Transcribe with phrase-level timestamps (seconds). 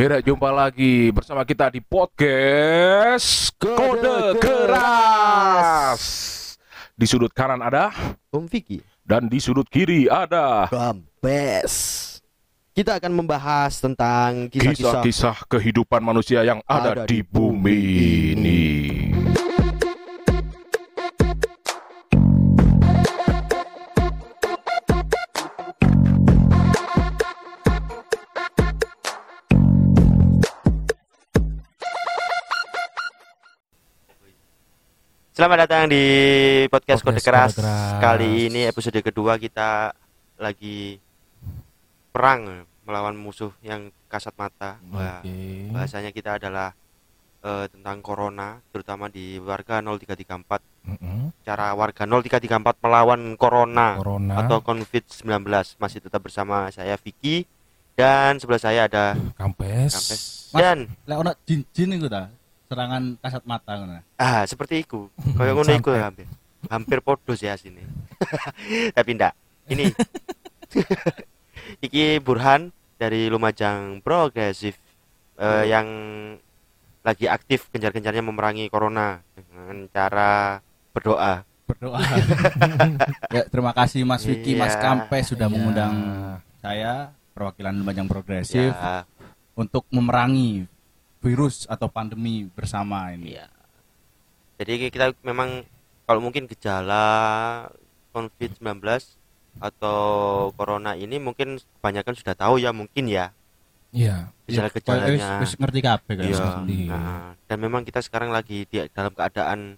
[0.00, 6.00] Kira jumpa lagi bersama kita di podcast Kode Keras.
[6.96, 7.92] Di sudut kanan ada
[8.32, 12.16] Om Vicky dan di sudut kiri ada Gambes
[12.72, 17.80] Kita akan membahas tentang kisah-kisah kehidupan manusia yang ada, Ada di di bumi
[18.32, 18.64] ini.
[35.40, 36.04] Selamat datang di
[36.68, 37.56] podcast, Kode Keras.
[37.56, 37.96] Kode Keras.
[37.96, 39.88] Kali ini episode kedua kita
[40.36, 41.00] lagi
[42.12, 44.76] perang melawan musuh yang kasat mata.
[44.92, 45.32] Wah, Oke.
[45.72, 46.76] bahasanya kita adalah
[47.40, 50.60] eh, tentang corona, terutama di warga 0334.
[50.84, 51.32] Mm-mm.
[51.40, 54.44] Cara warga 0334 melawan corona, Corona.
[54.44, 55.24] atau COVID-19.
[55.80, 57.48] Masih tetap bersama saya Vicky
[57.96, 59.88] dan sebelah saya ada Kampes.
[59.96, 60.22] Kampes.
[60.52, 60.60] Mas.
[60.60, 62.28] Dan lek ono jin-jin iku ta
[62.70, 65.10] serangan kasat mata ngono ah seperti itu.
[65.34, 66.30] Kayak ngono iku hampir.
[66.70, 67.82] Hampir podo sih sini.
[68.94, 69.34] Tapi ndak.
[69.66, 69.90] Ini
[71.86, 74.78] iki Burhan dari Lumajang Progresif
[75.34, 75.86] eh, yang
[77.00, 80.60] lagi aktif gencar-gencarnya memerangi corona dengan cara
[80.92, 81.42] berdoa.
[81.64, 82.02] berdoa
[83.34, 84.82] ya terima kasih Mas Vicky Mas Iya.
[84.82, 85.54] Kampes sudah Iya.
[85.54, 85.94] mengundang
[86.58, 89.06] saya perwakilan Lumajang Progresif Ya,
[89.54, 90.66] untuk memerangi
[91.20, 93.46] virus atau pandemi bersama ini Iya.
[94.56, 95.64] Jadi kita memang
[96.04, 97.04] kalau mungkin gejala
[98.10, 98.60] COVID-19
[99.56, 100.00] atau
[100.52, 103.32] corona ini mungkin kebanyakan sudah tahu ya mungkin ya
[103.90, 104.30] Iya.
[104.46, 105.42] Ya, gejala-gejalanya.
[105.42, 106.38] wis- wis ngerti kabeh kan Iya.
[106.38, 106.76] ngerti.
[106.86, 109.74] Nah, dan memang kita sekarang lagi di dalam keadaan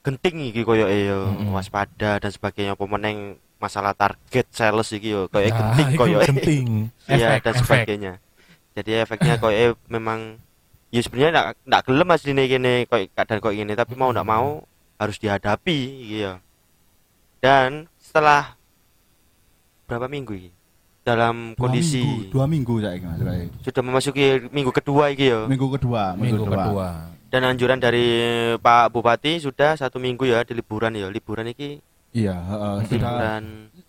[0.00, 1.52] genting iki koyo yo Mm-mm.
[1.52, 6.66] waspada dan sebagainya pemenang masalah target sales iki yo koyo Nah, genting koyo penting.
[7.06, 8.12] iya dan sebagainya.
[8.72, 10.40] Jadi efeknya koyo memang
[10.88, 14.64] ya sebenarnya ndak ndak gelem asline kene koyo keadaan koyo gini tapi mau ndak mau
[14.98, 16.34] harus dihadapi gitu.
[17.38, 18.58] Dan setelah
[19.86, 20.50] berapa minggu ini
[21.06, 25.48] dalam Dua kondisi minggu, dua minggu saya Mas sudah memasuki minggu kedua iki yo.
[25.48, 27.14] minggu kedua Minggu kedua.
[27.28, 28.08] Dan anjuran dari
[28.56, 31.12] Pak Bupati sudah satu minggu ya di liburan ya.
[31.12, 31.80] Liburan iki
[32.16, 33.40] iya heeh, sudah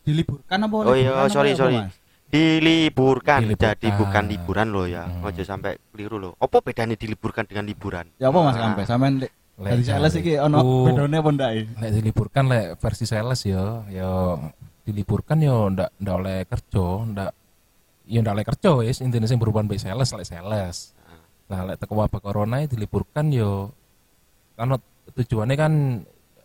[0.03, 1.78] diliburkan apa Oh iya, apa sorry, apa, sorry.
[1.79, 1.95] Mas?
[2.29, 3.41] Diliburkan.
[3.44, 3.73] Diliburkan.
[3.75, 5.03] Jadi bukan liburan loh ya.
[5.09, 5.25] Hmm.
[5.25, 6.34] Ojo sampai keliru loh.
[6.38, 8.06] Apa bedanya diliburkan dengan liburan?
[8.22, 8.62] ya apa Mas Ah.
[8.69, 11.72] Kampes sampean lek Lek dari sales iki ono iku, bedone apa ndak iki?
[11.84, 14.39] Lek diliburkan lek versi sales yo, yo
[14.88, 17.31] diliburkan yo ndak ndak oleh kerja, ndak
[18.07, 20.95] yo ndak oleh kerja wis intine sing berhubungan mbek sales lek sales.
[21.51, 23.75] Nah, lek teko wabah corona ya diliburkan yo
[24.56, 24.79] kan
[25.12, 25.73] tujuannya kan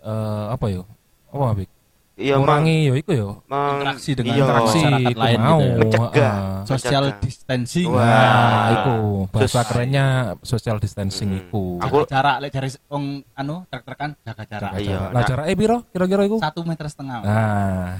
[0.02, 0.82] eh, apa yo?
[1.30, 1.70] Apa Bik?
[2.14, 3.28] Iya, Ngurangi yo iku yo.
[3.44, 4.38] meng- Interaksi dengan iya.
[4.40, 4.78] interaksi.
[4.78, 5.74] masyarakat iku lain mau, gitu ya.
[5.74, 6.06] Mencegah.
[6.14, 6.62] heeh.
[6.64, 7.20] social Menjaga.
[7.20, 8.06] distancing Wah.
[8.06, 8.94] Nah, iku
[9.28, 10.04] bahasa Sus- kerennya
[10.40, 11.40] social distancing Hmm.
[11.42, 11.62] iku.
[11.80, 15.02] Aku- jarak lek jari wong anu trek-trekan jaga jarak Jaga Iya, jarak.
[15.04, 15.10] nah.
[15.12, 16.36] Lah jarake piro kira-kira iku?
[16.38, 17.98] satu meter setengah Nah,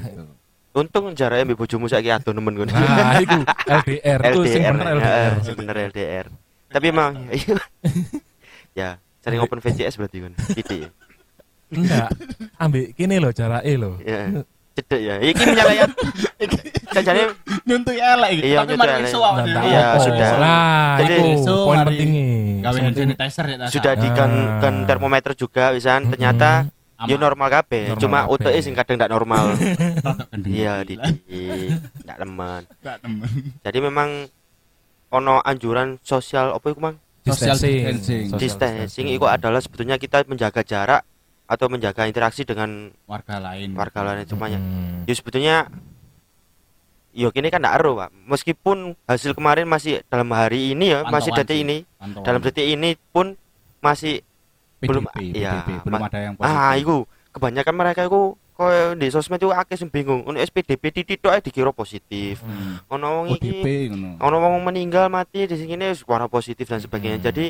[0.73, 2.71] Untung jaraknya mbek bojomu saiki ado nemen ngono.
[2.71, 5.33] nah iku LDR itu sing bener ya, LDR.
[5.41, 6.27] sing bener LDR.
[6.69, 7.13] Tapi emang
[8.75, 10.33] ya sering open VCS berarti kan.
[10.53, 10.87] Gitu
[11.69, 11.77] ya.
[11.77, 12.09] Enggak.
[12.57, 13.97] Ambek kene lho jarake lho.
[14.01, 14.43] Ya.
[14.75, 15.15] Cedek ya.
[15.23, 15.91] Iki menyalakan.
[16.95, 17.23] Jajane
[17.67, 19.67] nyuntuh elek iki Iya, tapi mari iso dhewe.
[19.67, 20.31] Iya, sudah.
[20.39, 22.11] Nah, Jadi- poin Penting.
[22.95, 24.87] sanitizer ya sudah di kan kan Ah.
[24.87, 27.11] termometer juga wisan ternyata Aman.
[27.11, 27.95] ya normal kabeh.
[27.95, 29.55] Normal Cuma utek sing kadang ndak normal.
[30.55, 30.87] Iya.
[32.07, 32.63] Ndak lemen.
[32.83, 33.29] Ndak temen.
[33.63, 34.09] Jadi memang
[35.11, 36.97] ono anjuran sosial apa iku, Mang?
[37.25, 38.37] Social Distancing.
[38.37, 41.03] Distancing itu adalah sebetulnya kita menjaga jarak
[41.45, 44.59] atau menjaga interaksi dengan warga lain warga lain semuanya.
[44.61, 45.05] Hmm.
[45.05, 45.57] Ya sebetulnya
[47.15, 48.11] Yo kini kan ndak ero, Pak.
[48.27, 52.27] Meskipun hasil kemarin masih dalam hari ini ya, masih detik ini, Pantauan.
[52.27, 53.39] dalam detik ini pun
[53.79, 54.27] masih
[54.83, 56.97] belum PDP, iya, PDP, belum ada yang positif Ah, iku
[57.31, 60.27] kebanyakan mereka iku koyo di sosmed itu akeh sing bingung.
[60.27, 62.43] Ono SPDP titik tok dikira positif.
[62.43, 62.83] Hmm.
[62.91, 63.63] Ono wong iki
[64.19, 67.23] ono wong meninggal mati di sini suara positif dan sebagainya.
[67.23, 67.27] Hmm.
[67.31, 67.47] Jadi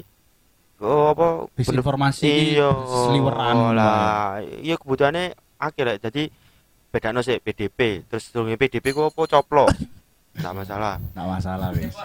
[0.85, 1.27] oh, apa
[1.57, 4.39] disinformasi iki iya seliweran lah.
[4.61, 5.97] Iya kebutuhannya akeh lah.
[5.97, 6.29] Jadi
[6.93, 9.67] bedano sih PDP, terus durunge PDP ku apa coplo.
[10.37, 10.95] Enggak masalah.
[11.17, 11.97] nggak masalah wis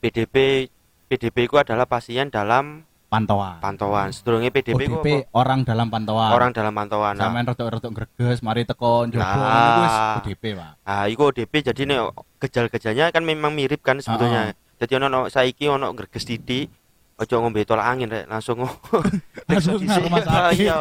[0.00, 0.66] PDP
[1.10, 4.14] PDP ku adalah pasien dalam pantauan pantauan.
[4.14, 5.34] Sedurunge PDP ku ODP apa?
[5.34, 7.18] orang dalam pantauan Orang dalam pantauan.
[7.18, 9.82] Nah, sampean rodok-rodok greges mari teko njogo Nah.
[9.82, 11.98] wis ODP Pak Nah, iku ODP jadi nih
[12.38, 14.54] gejal-gejalnya kan memang mirip kan sebetulnya.
[14.80, 16.72] Jadi ono ono saiki ono greges titik,
[17.20, 18.64] ojo ngombe tolak angin rek, langsung
[19.48, 20.64] Langsung nang rumah sakit.
[20.64, 20.78] Iya.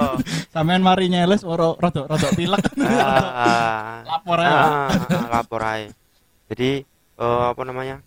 [0.47, 5.91] sampean mari nyeles ora rodok-rodok pilek Ah, lapor aja ah, ah, lapor aja.
[6.47, 6.81] Jadi
[7.15, 7.99] eh, apa namanya?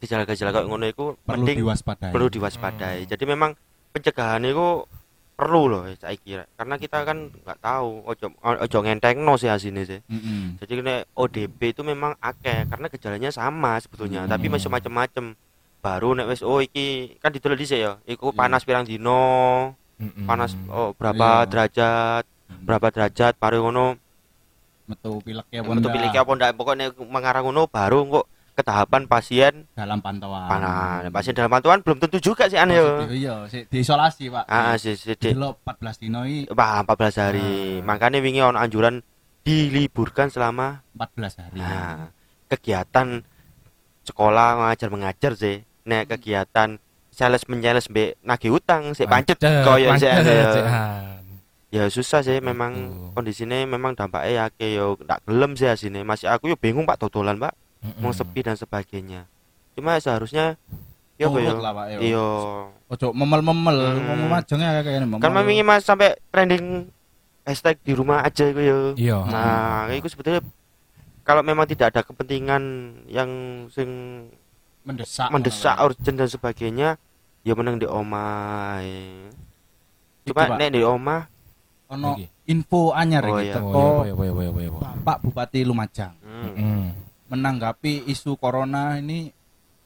[0.00, 3.04] gejala-gejala kayak ngono iku perlu mending diwaspadai perlu diwaspadai.
[3.04, 3.52] Jadi memang
[3.90, 4.88] pencegahan itu
[5.36, 10.00] perlu loh saya kira karena kita kan nggak tahu ojo ojo ngentengno sih asine sih.
[10.02, 10.56] Mm-mm.
[10.56, 14.30] Jadi kena ODP itu memang akeh karena gejalanya sama sebetulnya, Hmm.
[14.30, 15.36] tapi masih macam-macam.
[15.80, 18.36] Baru nek wis oh iki kan ditulis dhisik ya, iku Iya.
[18.36, 19.24] panas pirang dino,
[19.96, 20.24] Mm-mm.
[20.24, 21.48] panas oh berapa Iya.
[21.48, 22.64] derajat, Hmm.
[22.64, 23.96] berapa derajat baru ngono.
[24.84, 29.70] metu pilek ya Untuk pilih apa ndak pokoknya mengarah ngono baru kok ke tahapan pasien
[29.72, 31.06] dalam pantauan panas.
[31.08, 33.06] Pasien dalam pantauan belum tentu juga sih ane yo.
[33.06, 37.16] Maksudnya, iya sih diisolasi pak Ah, si si di lo 14 dino ini Wah, 14
[37.16, 37.78] hari.
[37.78, 37.86] Ah.
[37.86, 38.98] Makanya wingi ono anjuran
[39.40, 42.10] diliburkan selama 14 hari Nah,
[42.50, 43.22] kegiatan
[44.02, 45.62] sekolah ngajar mengajar sih.
[45.82, 46.76] Nek kegiatan
[47.10, 50.50] sales menyales mbek nagih utang sih pancet koyo pancet, ya.
[51.70, 53.14] Ya susah sih memang Gitu.
[53.14, 56.02] kondisinya memang dampaknya ya ke yo ndak gelem sih asine.
[56.02, 57.54] Masih aku yo bingung Pak dodolan, Pak.
[57.80, 58.02] Mm-mm.
[58.02, 59.30] Mau sepi dan sebagainya.
[59.72, 60.58] Cuma seharusnya
[61.14, 61.50] yo apa yo.
[61.54, 62.26] Turut lah pak yo Iya.
[62.90, 64.18] ojo memel-memel Hmm.
[64.18, 66.90] mau majengnya kayak ini Kan wingi Mas sampai trending
[67.42, 68.78] hashtag di rumah aja iku yo.
[68.98, 69.18] Iya.
[69.24, 70.42] Nah, itu sebetulnya
[71.22, 72.62] kalau memang tidak ada kepentingan
[73.06, 73.30] yang
[73.70, 73.88] sing
[74.90, 76.88] mendesak mendesak urgent dan sebagainya
[77.40, 77.86] ya menang di.
[80.20, 80.58] Iki, cuma Pak.
[80.58, 81.22] nek di Pak.
[81.88, 82.10] ono
[82.44, 83.54] info anyar Oh, iki iya.
[83.56, 85.00] teko Oh iya, iya, iya, iya, iya, iya.
[85.00, 86.82] Pak Bupati Lumajang hmm, Mm-mm.
[87.26, 89.34] menanggapi isu corona ini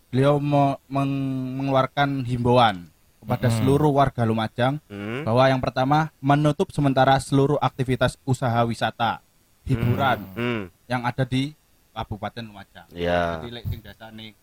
[0.09, 1.25] beliau me- meng-
[1.57, 3.57] mengeluarkan himbauan kepada Mm-mm.
[3.57, 9.25] seluruh warga Lumajang hmm, bahwa yang pertama menutup sementara seluruh aktivitas usaha wisata
[9.65, 11.57] hiburan hmm, yang ada di
[11.95, 12.87] Kabupaten Lumajang.
[12.91, 14.35] ya Jadi lek sing dasane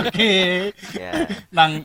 [0.00, 0.32] Oke,
[0.92, 1.12] ya
[1.50, 1.82] nang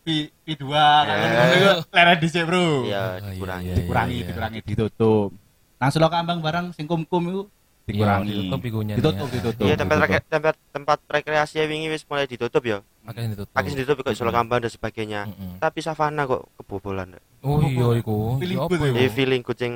[0.00, 0.06] P
[0.42, 1.80] P2 kan Ya.
[1.80, 2.84] ngono dhisik, Bro.
[2.84, 4.26] ya Oh, iya, dikurangi iya, Dikurangi, iya.
[4.28, 5.30] dikurangi ditutup.
[5.76, 7.42] Nang Selo Kambang barang sing kum-kum iku
[7.84, 8.28] dikurangi.
[8.28, 9.34] Iya, ditutup Ditutup, ya.
[9.34, 9.64] ditutup.
[9.64, 9.96] iya tempat
[10.26, 13.52] tempat tempat rekreasi wingi wis mulai ditutup ya Makanya ditutup.
[13.54, 14.38] akeh ditutup kok Solo Mm-mm.
[14.38, 15.20] Kambang dan sebagainya
[15.56, 18.36] tapi savana kok kebobolan Oh iya iku.
[18.38, 18.58] Feeling
[18.92, 19.74] Iya, feeling kucing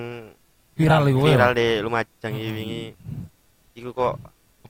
[0.72, 1.20] Viral iku.
[1.20, 1.34] ya?
[1.34, 2.82] viral di Lumajang ini wingi
[3.74, 4.14] iku kok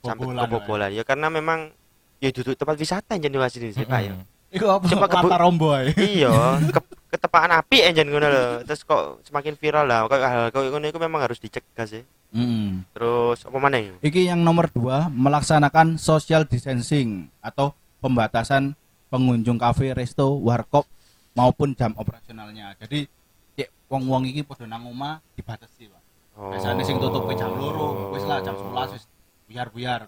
[0.00, 1.70] sampai Kebobolan, kebobolan ya karena memang
[2.18, 4.14] ya duduk tempat wisata yang jadi sini sih Pak ya.
[4.48, 4.84] Iku apa?
[4.88, 6.32] Coba kebu- Lata rombo iya
[6.74, 6.80] ke,
[7.10, 10.96] ketepaan api enjen ngono lho terus kok semakin viral lah kok hal kok ngono itu
[10.96, 12.84] memang harus dicegah sih Mm.
[12.92, 17.72] terus apa mana Iki yang nomor dua melaksanakan social distancing atau
[18.04, 18.76] pembatasan
[19.08, 20.84] pengunjung kafe, resto, warkop
[21.32, 22.76] maupun jam operasionalnya.
[22.76, 23.08] Jadi
[23.56, 26.02] cek wong-wong iki padha nang omah dibatasi, Pak.
[26.36, 26.52] oh.
[26.52, 29.04] Biasanya sing tutup jam loro, wis lah jam 11 wis
[29.48, 30.04] buyar-buyar.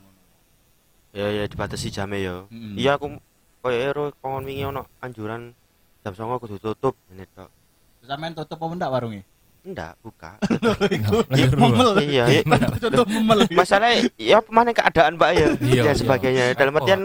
[1.11, 2.75] Ya ya dibatasi jamnya ya Mm-mm.
[2.75, 3.19] iya aku
[3.61, 5.51] koyo ero kongon wingi ono anjuran
[6.01, 7.51] jam 09.00 kudu tutup ini tok
[8.01, 9.23] Sampeyan tutup apa ndak warungnya?
[9.61, 10.41] enggak buka
[10.89, 11.91] Iya, Memel.
[12.01, 12.43] iya iya.
[12.81, 13.45] Tutup memel.
[13.53, 15.93] masalahnya ya mana keadaan mbak ya Iya, dan iya.
[15.95, 17.01] sebagainya dalam artian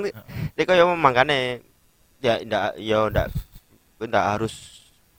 [0.56, 1.60] dia kayak makanya
[2.24, 3.28] ya ndak ya ndak
[4.00, 4.56] ndak harus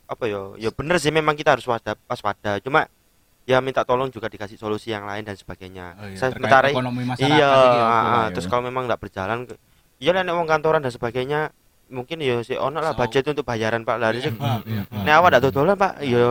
[0.08, 2.88] apa ya ya bener sih memang kita harus waspada waspada cuma
[3.46, 5.94] ya minta tolong juga dikasih solusi yang lain dan sebagainya.
[5.94, 8.98] Oh, iya, saya terkait sementara ekonomi masyarakat iya ya, ah, ah, terus kalau memang nggak
[8.98, 9.46] berjalan
[9.96, 11.54] iya lah nek wong kantoran dan sebagainya
[11.86, 13.96] mungkin ya si ono lah So- budget untuk bayaran pak.
[13.96, 15.00] Lah Iya, Pak, iya, Pak.
[15.00, 16.26] nek awak ndak dodolan pak ya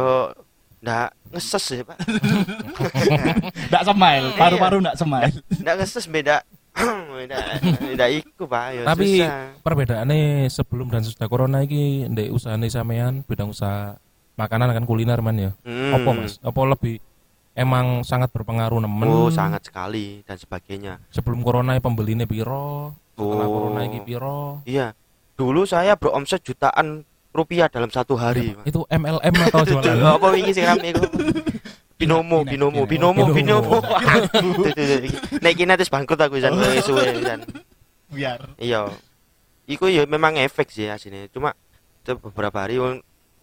[0.77, 1.97] ndak ngeses sih pak.
[3.71, 4.38] Ndak smile, Iya.
[4.38, 5.33] paru-paru ndak smile.
[5.57, 6.38] ndak ngeses beda.
[7.15, 7.39] Beda
[7.79, 9.24] beda iku pak ya Tapi
[9.63, 13.95] perbedaannya sebelum dan sesudah corona iki ndek usahane sampean bidang usaha
[14.36, 15.51] makanan kan kuliner man ya.
[15.62, 15.92] Hmm.
[15.94, 16.38] Apa Mas?
[16.39, 17.00] Apa lebih
[17.51, 19.08] emang sangat berpengaruh nemen?
[19.08, 21.00] Oh, sangat sekali dan sebagainya.
[21.10, 22.92] Sebelum corona pembelinya piro?
[23.15, 23.51] Setelah Oh.
[23.51, 24.60] corona iki piro?
[24.63, 24.92] Iya.
[25.36, 28.51] Dulu saya beromset jutaan rupiah dalam satu hari.
[28.54, 28.63] Pak.
[28.65, 30.00] Itu MLM atau jualan?
[30.00, 31.04] Apa wingi sing rame iku?
[31.96, 33.80] Binomo, binomo, binomo, binomo.
[35.39, 36.51] Nek kene terus bangkrut aku jan
[36.84, 37.39] suwe jan.
[38.12, 38.51] Biar.
[38.60, 38.92] Iya.
[39.63, 41.32] Iku ya memang efek sih asine.
[41.32, 41.56] Cuma
[42.04, 42.84] te- beberapa hari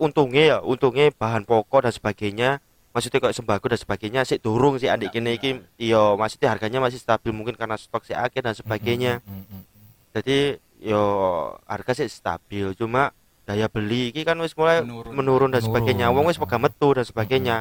[0.03, 2.59] untungnya ya, untungnya bahan pokok dan sebagainya
[2.93, 5.65] maksudnya kayak sembako dan sebagainya sih turun sih adik kene iki.
[5.81, 9.25] iya maksudnya harganya masih stabil mungkin karena stok si akeh dan sebagainya.
[9.25, 9.63] Mm, mm, mm.
[10.13, 10.39] jadi
[10.83, 11.03] yo
[11.65, 13.17] harga sih stabil cuma
[13.49, 15.13] daya beli iki kan wis mulai Menurun.
[15.17, 16.13] menurun, dan sebagainya.
[16.13, 17.57] Wong wis pegang metu dan sebagainya.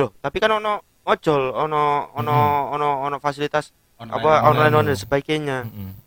[0.00, 2.36] Loh tapi kan ono ojol ono ono
[2.72, 5.58] ono ono fasilitas apa online online dan sebagainya.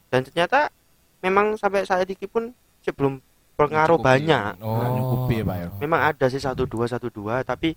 [0.10, 0.74] Dan ternyata
[1.22, 2.50] memang sampai saat ini pun
[2.82, 3.22] sebelum
[3.56, 4.10] pengaruh Mencukupi.
[4.26, 5.30] banyak Oh.
[5.30, 5.68] Ya, Pak ya.
[5.78, 7.74] memang ada sih satu dua satu dua tapi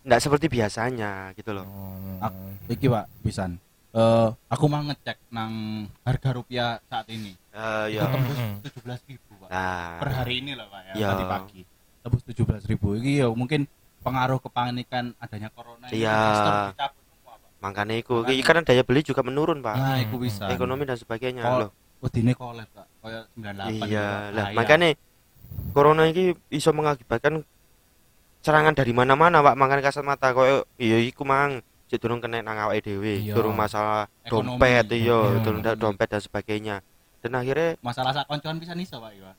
[0.00, 1.66] tidak seperti biasanya gitu loh
[2.20, 2.30] Oh.
[2.66, 3.56] Iki Pak, pisan.
[3.90, 5.50] Eh, aku mau ngecek nang
[6.00, 7.34] harga rupiah saat ini.
[7.50, 8.54] Eh, Itu ya tembus Mm, mm.
[8.62, 9.48] 17.000 Pak.
[9.48, 11.08] nah Per hari ini lah Pak ya, Iya.
[11.10, 11.60] tadi pagi.
[11.98, 12.70] Tembus 17.000.
[12.94, 13.66] Iki ya mungkin
[14.00, 15.98] pengaruh kepanikan adanya corona ini.
[15.98, 16.14] Iya.
[16.14, 17.50] investor dicabut semua, Pak.
[17.60, 20.44] makanya iku iki karena daya beli juga menurun pak Nah, iku bisa.
[20.48, 22.86] ekonomi dan sebagainya Kol- loh Wedine kolab, Kak.
[23.00, 23.88] Kayak 98.
[23.88, 24.32] iya Kak.
[24.32, 24.88] lah makanya
[25.70, 27.42] corona ini bisa mengakibatkan
[28.40, 32.86] serangan dari mana-mana pak makanya kasat mata koyo iya iku mang durung kena nang awake
[32.86, 33.34] dhewe Iya.
[33.34, 34.56] durung masalah Ekonomi.
[34.56, 35.42] dompet iya Iya.
[35.42, 36.76] durung da- dompet dan sebagainya
[37.18, 39.34] dan akhirnya masalah sak koncoan bisa niso, Pak, iya.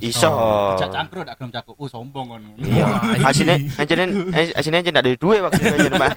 [0.00, 0.32] iso
[0.74, 1.76] Cak cangkruk dak gelem cakup.
[1.76, 2.56] Uh, sombong ngono.
[2.58, 2.88] iya
[3.28, 4.04] asine anjene
[4.50, 6.14] asine anjene ndak ada duit waktu anjene pak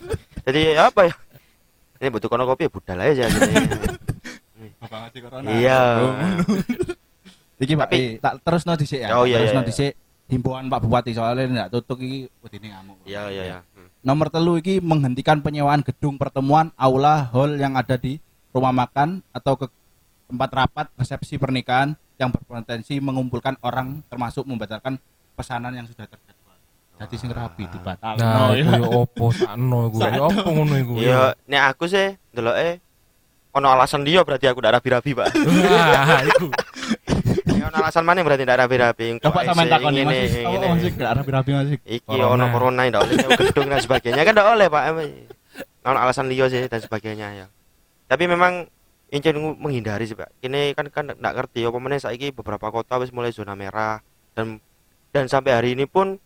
[0.47, 1.13] jadi apa ya
[2.00, 3.43] ini butuh kono kopi ya budal aja gitu
[4.84, 5.48] Bapak ngasih corona.
[5.50, 5.80] iya
[7.56, 9.16] Iki Pak, Tapi- eh, tak terus no dhisik ya.
[9.16, 9.92] Oh, iya, terus iya, no dhisik
[10.25, 12.98] himbauan Pak Bupati soalnya ndak tutup iki wedine ngamuk.
[13.06, 13.88] iya iya iya Hmm.
[14.04, 18.20] Nomor telu iki menghentikan penyewaan gedung pertemuan, aula, hall yang ada di
[18.52, 19.72] rumah makan atau ke
[20.25, 25.00] tempat rapat resepsi pernikahan yang berpotensi mengumpulkan orang termasuk membatalkan
[25.34, 26.58] pesanan yang sudah terjadwal.
[27.00, 28.13] Jadi sing rapi dibatal.
[28.16, 29.98] Nah, iku yo opo sakno iku.
[30.04, 30.94] Yo opo ngono iku.
[31.00, 32.83] iya nek aku sih ndeloke
[33.53, 36.48] ono alasan dia berarti aku ndak rapi-rapi pak Wah, iku.
[37.53, 40.33] Ya ono alasan mana berarti ndak rapi-rapi ngene, Mas.
[40.41, 40.65] Oh, ngene.
[40.74, 41.77] masih gak rapi-rapi masih.
[41.86, 44.83] Iki ono corona ndak oleh gedung dan sebagainya kan ndak oleh Pak.
[45.86, 47.45] Ono alasan liya sih dan sebagainya ya.
[48.10, 48.65] Tapi memang
[49.13, 50.33] incen menghindari sih Pak.
[50.41, 54.01] Ini kan kan ndak ngerti apa meneh saiki beberapa kota wis mulai zona merah
[54.33, 54.57] dan
[55.13, 56.17] dan sampai hari ini pun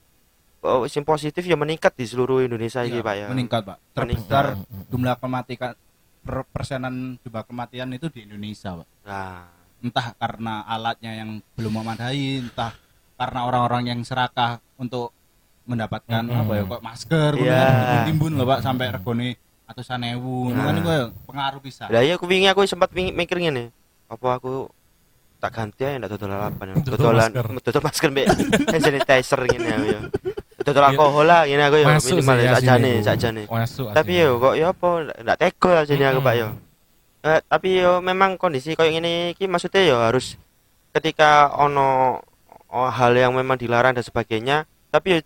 [0.64, 3.28] oh, sim positif ya meningkat di seluruh Indonesia Iya, iki Pak ya.
[3.28, 3.78] Meningkat, Pak.
[4.00, 4.56] Meningkat.
[4.56, 5.87] Terbesar jumlah kematian per
[6.46, 8.88] persenan jumlah kematian itu di Indonesia, Pak.
[9.04, 9.44] Nah,
[9.78, 12.74] Entah karena alatnya yang belum memadai, entah
[13.14, 15.14] karena orang-orang yang serakah untuk
[15.68, 16.42] mendapatkan Mm-mm.
[16.42, 18.08] apa ya kok masker yeah.
[18.08, 19.36] timbun loh Pak sampai regone
[19.68, 20.50] atusan ewu.
[20.50, 20.72] Nah.
[20.72, 20.92] Kan itu
[21.28, 21.92] pengaruh bisa.
[21.92, 23.70] lah iya aku wingi aku sempat wingi- mikir ngene.
[24.08, 24.72] Apa aku
[25.38, 26.76] tak ganti aja ndak dodol lalapan ya.
[26.82, 27.46] Dodol Dodolan masker.
[27.62, 28.26] dodol masker mbek
[28.72, 30.00] hand sanitizer ngene ya.
[30.68, 33.06] Dodol alkohol lah ngene aku ya Masuk minimal ya, sakjane iku.
[33.06, 33.42] sakjane.
[33.48, 33.88] Masuk.
[33.90, 36.48] Tapi yo kok ya apa ndak tega asine aku Pak yo.
[37.24, 40.36] Eh, tapi yo memang kondisi kayak gini iki maksudnya yo harus
[40.92, 42.20] ketika ono
[42.68, 44.58] oh, hal yang memang dilarang dan sebagainya
[44.88, 45.20] tapi yo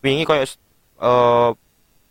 [0.00, 0.48] wingi kayak
[0.96, 1.50] eh,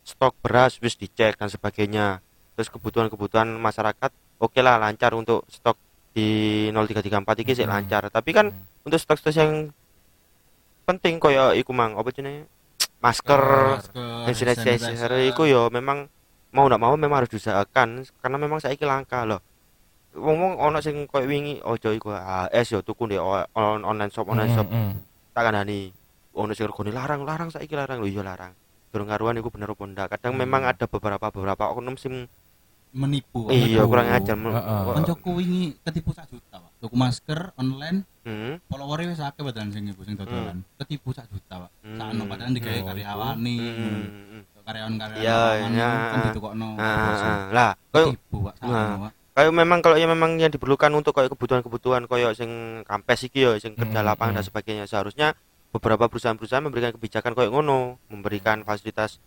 [0.03, 2.21] stok beras wis dicek dan sebagainya
[2.53, 5.77] terus kebutuhan-kebutuhan masyarakat oke lah lancar untuk stok
[6.09, 6.27] di
[6.69, 7.73] 0334 iki sih Hmm.
[7.75, 8.61] lancar tapi kan Hmm.
[8.83, 9.69] untuk stok-stok yang
[10.83, 12.49] penting kayak iku mang apa jenenge
[12.99, 13.41] masker
[14.25, 16.07] hand sanitizer itu yo memang
[16.49, 19.39] mau ndak mau memang harus diusahakan karena memang saiki langka loh
[20.11, 23.21] ngomong ono sing koyo wingi ojo iku AS yo tuku ndek
[23.53, 24.93] on- online shop online shop Mm, mm.
[25.31, 25.93] tak kandani
[26.33, 28.51] ono sing regane larang larang saiki larang lho iya larang
[28.89, 30.41] durung karuan iku bener apa ndak kadang Hmm.
[30.41, 32.25] memang ada beberapa beberapa oknum sing
[32.89, 33.45] menipu.
[33.47, 34.65] Iya kurang ajar kok-
[34.97, 36.57] Koncoku wingi ketipu sak juta.
[36.79, 40.63] Tuku masker online, hmm, followernya wis akeh badan sing iku sing dodolan.
[40.79, 41.71] Ketipu sak juta, Pak.
[41.83, 41.99] Hmm.
[41.99, 43.57] Sakno padahal digawe Oh, karyawani.
[43.59, 44.41] hmm, hmm.
[44.69, 45.89] Karyawan-karyawan lapangan iya.
[46.13, 46.67] kan ditukokno.
[46.77, 47.39] Ah, ah, ah.
[47.51, 48.55] lah Ketipu, Pak.
[48.63, 49.11] Nah.
[49.35, 53.55] Kayak memang kalau yang memang yang diperlukan untuk kayak kebutuhan-kebutuhan kayak sing kampes iki ya
[53.59, 54.51] sing kerja Hmm, lapangan dan hmm.
[54.51, 55.35] sebagainya seharusnya
[55.71, 59.21] beberapa perusahaan-perusahaan memberikan kebijakan kayak ngono memberikan fasilitas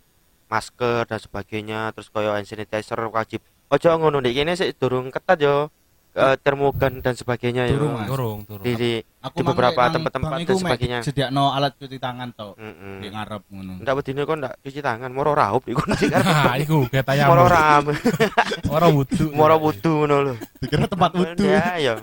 [0.51, 3.41] masker dan sebagainya terus kayak hand sanitizer wajib
[3.73, 5.71] ojo ngono nek kene sik durung ketat yo
[6.13, 8.05] eh, termogan dan sebagainya Mas.
[8.05, 8.61] Turung, turung.
[8.61, 10.99] di, di Aku di beberapa nang tempat-tempat dan iku sebagainya.
[11.01, 12.53] Sediakno alat cuci tangan to.
[12.55, 12.99] Mm-mm.
[12.99, 13.71] Di ngarep ngono.
[13.79, 17.27] ndak wedine kok ndak cuci tangan moro raup iku sing Nah, iku kayak tayang.
[17.27, 17.83] moro ram
[18.75, 19.25] Ora wudu.
[19.31, 21.43] moro wudu ngono lho Dikira tempat wudu.
[21.43, 21.93] ya ya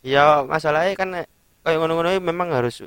[0.00, 1.08] ya masalahnya kan
[1.60, 2.80] kayak ngono-ngono memang harus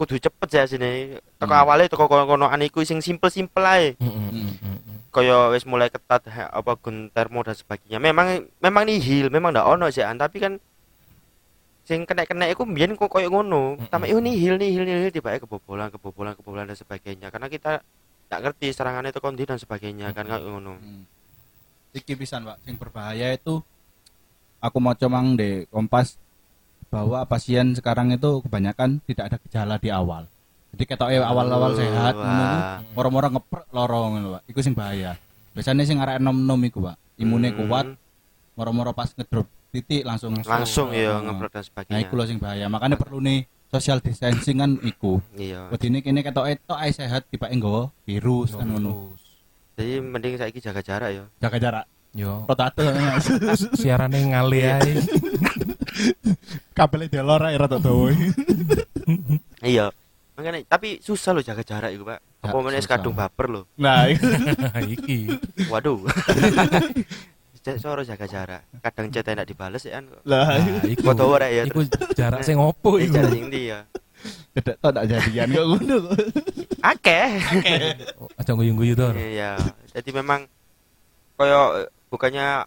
[0.00, 1.60] kudu cepet ya sini teko Hmm.
[1.60, 4.98] awalnya teko kono-konoan iku sing simpel-simpel ae Mm, mm, mm, mm, mm.
[5.12, 9.68] kaya wis mulai ketat he, apa gun termo dan sebagainya memang memang nihil memang ndak
[9.68, 10.56] ono sih tapi kan
[11.84, 13.92] sing kena-kena iku mbiyen kok koyo ngono Mm-mm.
[13.92, 17.84] tapi itu nihil nihil nihil tiba kebobolan kebobolan kebobolan dan sebagainya karena kita
[18.30, 21.04] nggak ngerti serangannya itu kondi dan sebagainya kan kayak ngono Hmm.
[21.90, 22.62] Iki pisan, Pak.
[22.62, 23.58] Sing berbahaya itu
[24.62, 26.14] aku mau comang di Kompas
[26.90, 30.26] bahwa pasien sekarang itu kebanyakan tidak ada gejala di awal.
[30.70, 32.46] Jadi ketoknya awal-awal sehat ngono
[32.92, 34.42] moro-moro ngeprek loro ngono, Pak.
[34.46, 35.14] Iku sing bahaya.
[35.50, 36.96] Biasanya sing arek nom-nom iku, Pak.
[37.16, 37.66] Imune Hmm.
[37.66, 37.86] kuat,
[38.54, 41.26] moro-moro pas ngedrop titik langsung langsung ya Heeh.
[41.26, 42.66] ngeprot dan Nah, sebagainya iku lho sing bahaya.
[42.66, 45.22] Makanya perlu nih social distancing kan iku.
[45.34, 49.14] iya Wedine kene ketoke tok ae sehat tibake nggawa virus kan ngono.
[49.74, 51.84] Jadi mending saiki jaga jarak ya Jaga jarak.
[52.10, 52.42] Yo.
[52.42, 52.82] Potato.
[53.78, 54.90] Siarane ngali ae.
[56.72, 58.10] kabelnya delor ae rada dawa.
[59.60, 59.90] iya
[60.32, 62.90] makanya tapi susah loh jaga jarak itu pak Ya, apa mana susah.
[62.90, 64.08] kadung baper loh Nah,
[64.86, 65.28] iki.
[65.68, 66.00] waduh
[67.60, 71.04] Cek soro jaga jarak kadang chat enak dibales ya kan lah Nah, iku.
[71.04, 73.20] foto ora ya Iku terus jarak sing opo Eh, iku?
[73.20, 73.84] jarak sing ndi ya
[74.80, 75.98] tok tak jadian kok ngono.
[76.82, 77.28] akeh
[78.34, 79.12] Aja guyu-guyu to.
[79.12, 79.60] iya
[79.92, 80.48] jadi memang
[81.34, 82.64] koyo eh, bukannya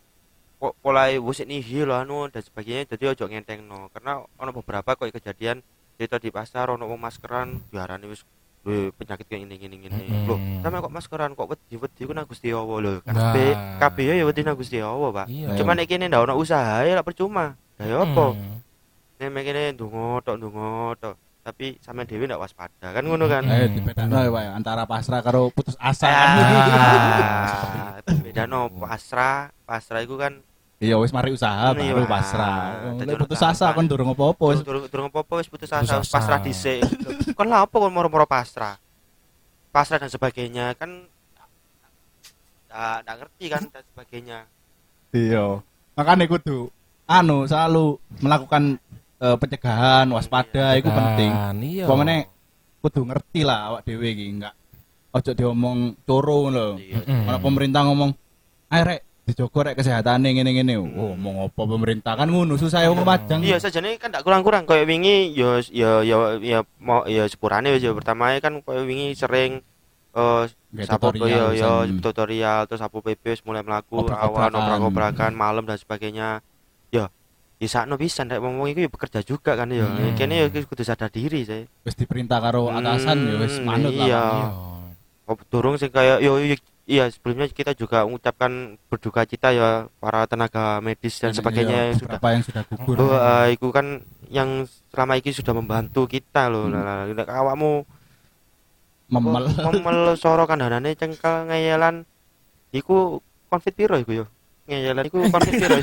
[0.63, 5.11] po- mulai wis nihil lah anu dan sebagainya jadi ojo ngentengno karena ono beberapa koyo
[5.11, 5.59] kejadian
[5.93, 8.23] cerita di pasar ono wong maskeran diarani wis
[8.63, 10.23] "Weh, penyakit kayak ini gini gini Mm-mm.
[10.23, 13.75] loh sama kok maskeran kok wedi wedi ku nang Gusti Allah lho kabeh Nah.
[13.77, 15.51] kabeh ya wedi nang Gusti Allah Pak Iya.
[15.53, 18.63] cuma nek kene ndak ono usaha ya lah percuma ya apa Hmm.
[19.19, 23.43] nek mek kene ndonga tok ndonga tok tapi sampean dhewe ndak waspada kan ngono kan
[23.43, 26.07] Eh, Hmm, dibedakno ya, Pak, ya, antara pasrah karo putus asa.
[26.07, 30.39] Ah, beda no pasrah pasrah itu kan
[30.83, 32.91] Iya wis mari usaha Iya, baru pasrah.
[32.91, 33.75] Ono putus asa tahapan.
[33.79, 34.59] kon durung apa-apa wis.
[34.59, 36.11] durung durung apa-apa wis putus asa asa.
[36.11, 36.83] pasrah dhisik
[37.33, 38.75] kan lah apa kon moro-moro pasrah
[39.71, 41.07] pasrah dan sebagainya kan
[42.99, 44.39] nggak ngerti kan dan sebagainya
[45.13, 45.61] Iya.
[45.93, 46.73] Makanya kudu
[47.05, 48.81] anu selalu melakukan
[49.21, 51.29] eh, pencegahan, waspada itu penting.
[51.31, 51.85] Kan, Iya.
[51.85, 52.25] Pokoknya
[52.81, 54.57] kudu ngerti lah awak dhewe iki enggak
[55.13, 56.69] ojo diomong coro lho.
[56.75, 57.05] Iya.
[57.05, 58.09] Kalau pemerintah ngomong,
[58.67, 63.39] "Ayo rek dijogo rek kesehatane ngene-ngene." Oh, mau apa pemerintah kan ngono susah wong pajang.
[63.39, 67.81] iya sajane kan nggak kurang-kurang kayak wingi ya ya ya ya mau ya sepurane wis
[67.81, 69.63] ya pertama kan kayak wingi sering
[70.13, 70.43] eh
[70.85, 71.97] sapo tutorial, ya ya pisan.
[71.99, 76.45] tutorial terus sapo PP wis mulai melaku awan obrak-obrakan malam dan sebagainya
[76.89, 77.09] ya
[77.57, 80.13] ya sakno pisan rek ngomong iku ya bekerja juga kan ya Hmm.
[80.13, 84.05] kene ya kudu sadar diri saya Wis diperintah karo atasan ya wis Hmm, manut lah.
[84.05, 84.21] iya.
[84.21, 84.35] Pak.
[84.35, 84.49] Iya.
[85.23, 86.53] Oh, durung sih kayak yo, yo
[86.85, 88.51] iya sebelumnya kita juga mengucapkan
[88.85, 92.95] berduka cita ya para tenaga medis dan Iya, sebagainya yang sudah beberapa yang sudah gugur.
[92.97, 93.87] Oh, eh, iku kan
[94.27, 94.49] yang
[94.89, 96.67] selama ini sudah membantu kita loh.
[96.67, 97.13] Hmm.
[97.13, 97.87] Nek awakmu
[99.05, 99.45] Memel.
[99.45, 102.01] memel soro kandhanane cengkel ngeyelan
[102.71, 104.25] iku konfit piro iku yo?
[104.65, 105.75] Ngeyelan iku konfit piro?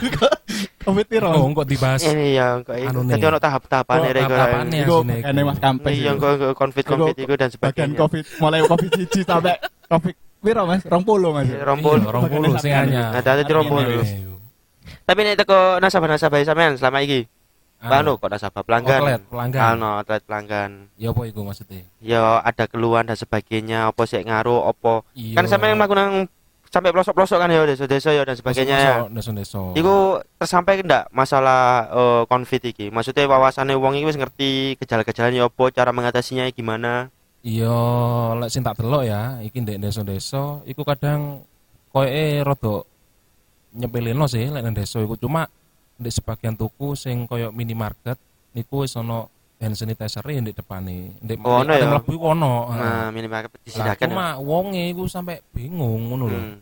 [0.82, 1.28] Covid piro?
[1.30, 3.06] Oh, kok dibahas Ini ya kok iku.
[3.06, 3.28] Dadi nih.
[3.30, 4.24] ono tahap-tahapane Oh, rek.
[4.24, 4.34] Iku
[4.74, 4.96] iku.
[5.46, 5.92] Mas Kampes.
[5.94, 6.18] Iya, ya.
[6.18, 7.52] kok konfit-konfit Iku dan bagian
[7.94, 7.98] sebagainya.
[7.98, 9.54] covid mulai covid siji sampai
[9.86, 10.82] covid piro Mas?
[10.84, 11.46] 20 Mas.
[11.46, 12.00] Iya, rompol.
[12.00, 13.12] Iya, rong puluh sing hanya.
[13.14, 13.84] Nah, dadi rompol.
[15.06, 17.26] Tapi nek teko nasabah-nasabah sampean selama iki,
[17.82, 19.00] anu kok nasabah pelanggan.
[19.02, 19.60] Outlet, pelanggan.
[19.74, 20.70] Anu, outlet pelanggan.
[20.94, 21.82] Ya apa iku maksudnya?
[21.98, 25.34] Ya ada keluhan dan sebagainya, apa sih ngaruh, apa Iya.
[25.34, 26.30] kan sampean melakukan
[26.70, 28.94] sampai pelosok-pelosok kan ya desa-desa ya dan sebagainya ya.
[29.10, 29.74] Deso-deso.
[29.74, 31.90] Iku tersampai ndak masalah
[32.30, 32.94] konflik iki?
[32.94, 37.10] Maksudnya wawasannya wong iki wis ngerti gejala-gejalanya apa, cara mengatasinya gimana?
[37.40, 37.72] Iya,
[38.36, 41.40] lek sing tak delok ya, iki ndek desa-desa iku kadang
[41.88, 42.74] koyoke rada
[43.72, 45.48] nyepelino sih lek nang desa iku cuma
[45.96, 48.20] ndek sebagian tuku sing koyo minimarket
[48.52, 51.16] niku wis ono hand sanitizer e ndek depane.
[51.24, 51.88] Ndek Oh, nek ya?
[51.88, 52.76] mlebu ono.
[52.76, 54.04] Nah, minimal Lah disediakan.
[54.04, 56.40] cuma wonge iku sampe bingung ngono lho.
[56.40, 56.56] Hmm.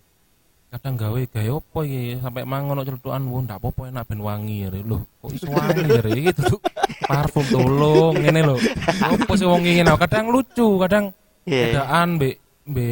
[0.68, 4.56] Kadang gawe gawe apa iki sampe mang ono celutukan wo ndak apa-apa enak ben wangi
[4.62, 5.00] ya lho.
[5.18, 6.60] Kok iso wangi ya iki tuh
[7.08, 8.56] parfum tolong ngene lho.
[9.00, 11.08] Apa sih wong ngene kadang lucu, kadang
[11.48, 11.72] Iya.
[11.80, 12.36] pedaan be
[12.68, 12.88] be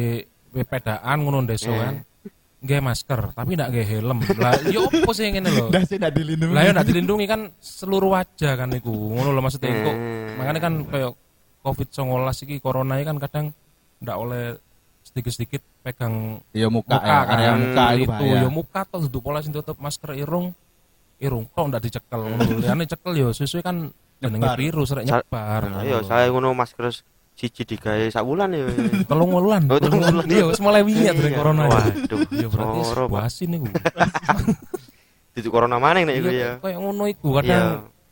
[0.49, 1.77] be pedaan ngono desa Iya.
[1.77, 1.95] kan
[2.57, 6.17] nggak masker tapi ndak nggak helm lah yo opo sih ngene lho Udah sih ndak
[6.17, 6.53] dilindungi.
[6.57, 10.41] lah yo ndak dilindungi kan seluruh wajah kan iku ngono lho maksudnya kok Hmm.
[10.41, 11.11] makanya kan kayak
[11.61, 13.45] covid 19 iki corona iki kan kadang
[14.01, 14.57] ndak oleh
[15.17, 18.37] sedikit-sedikit pegang Iya muka, muka ya, kan area muka itu itu bahaya.
[18.37, 20.53] yo muka tuh duduk pola sing tutup masker irung
[21.17, 25.61] irung tok ndak dicekel ngono lho liyane cekel yo sesuai kan jenenge virus rek nyebar
[25.63, 26.93] Nah, iya, saya ngono masker
[27.33, 28.65] siji digawe sak wulan ya.
[29.09, 30.25] telung wulan Oh, telung wulan.
[30.25, 31.37] iya wis mulai wingi dari Iya.
[31.39, 33.07] corona Waduh, ya berarti Pak.
[33.07, 33.59] buasi nih
[35.33, 36.51] Itu corona mana nek iku iya ya?
[36.57, 37.37] kayak ngono iku Iya.
[37.39, 37.65] kadang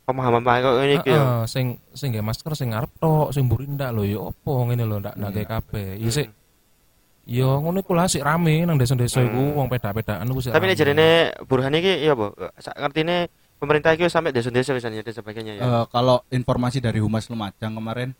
[0.06, 1.42] Pemahaman Pak kok ngene iki ya.
[1.44, 5.02] sing sing nggak masker sing ngarep tok sing mburi ndak lho ya opo ngene lho
[5.02, 6.30] ndak ndak kabeh ya sik
[7.26, 9.56] ya ngono iku lah sik rame nang desa-desa iku Hmm.
[9.56, 11.08] wong peda-pedaan iku sik Tapi nek jarene
[11.42, 12.26] Burhan iki ya apa?
[12.56, 15.60] Sak ngertine pemerintah iki sampai desa-desa misalnya dan sebagainya ya.
[15.60, 18.14] Eh, kalau informasi dari Humas Lumajang kemarin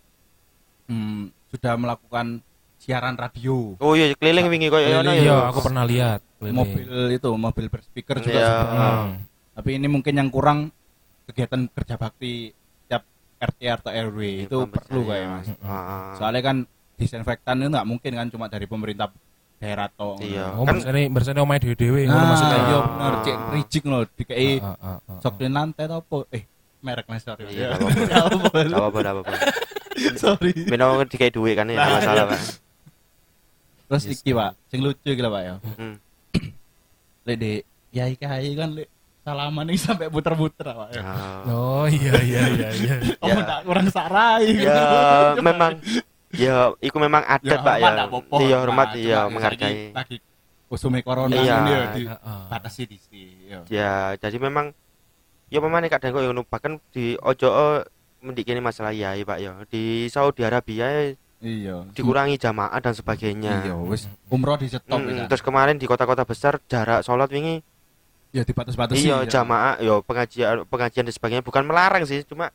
[0.87, 2.42] hmm, sudah melakukan
[2.77, 3.79] siaran radio.
[3.79, 5.23] Oh iya keliling wingi koyo ngono ya.
[5.23, 6.57] iya aku pernah lihat keliling.
[6.57, 8.49] Mobil itu, mobil berspeaker juga Iya.
[8.49, 8.66] sudah.
[8.69, 9.12] Hmm.
[9.55, 10.69] Tapi ini mungkin yang kurang
[11.25, 12.53] kegiatan kerja bakti
[12.85, 13.03] tiap
[13.38, 15.49] RT atau RW itu Paham perlu kayak Mas.
[15.61, 16.12] Ah.
[16.16, 16.57] Soalnya kan
[16.96, 19.09] disinfektan itu nggak mungkin kan cuma dari pemerintah
[19.56, 20.16] daerah toh.
[20.18, 20.52] Iya.
[20.52, 24.50] Oh, Kan- bersene bersene omahe dhewe-dhewe ngono Nah, maksudnya iya bener cek rijik loh dikei
[25.18, 26.16] soklin lantai atau apa?
[26.30, 26.44] Eh,
[26.80, 27.44] merek Mas sorry.
[27.48, 27.72] Iya,
[28.12, 28.20] Ya.
[28.22, 28.59] apa-apa.
[28.62, 29.35] Gak apa-apa, gak apa-apa.
[30.20, 30.52] Sorry.
[30.68, 32.40] Benar dikai duit kan ya, masalah, Pak.
[33.88, 35.54] Terus Yes, iki, Pak, sing lucu iki lah, Pak ya.
[35.56, 35.94] Hmm.
[37.24, 37.52] Lek di
[37.90, 38.92] yai kai kan lek
[39.24, 41.00] salaman ini sampai muter-muter, Pak ya.
[41.00, 41.40] Ah.
[41.48, 42.94] Oh iya iya iya iya.
[43.24, 43.40] Oh, Ya.
[43.40, 44.52] tak kurang sarai.
[44.61, 44.85] Ya,
[45.40, 45.80] memang
[46.37, 47.90] ya iku memang adat, Pak ya.
[48.38, 49.90] Iya, hormat iya ya menghargai.
[49.90, 50.16] Lagi
[50.66, 51.57] usume corona Iya.
[51.57, 52.42] ini ya di Heeh.
[52.49, 53.46] batasi di sini.
[53.46, 53.61] ya.
[53.66, 54.75] Ya, jadi memang
[55.46, 57.49] ya memang nek kadang kok ngono bahkan di ojo
[58.18, 59.53] mendik kene masalah yai, Pak ya.
[59.64, 61.85] Di Saudi Arabia Iya.
[61.92, 63.62] dikurangi jamaah dan sebagainya.
[63.62, 65.25] Iya, wis umroh di stop Mm, ya.
[65.27, 67.61] terus kemarin di kota-kota besar jarak sholat wingi
[68.33, 69.01] ya dibatas-batasi.
[69.01, 69.29] iya ya.
[69.31, 72.51] jamaah yo pengajian pengajian dan sebagainya bukan melarang sih cuma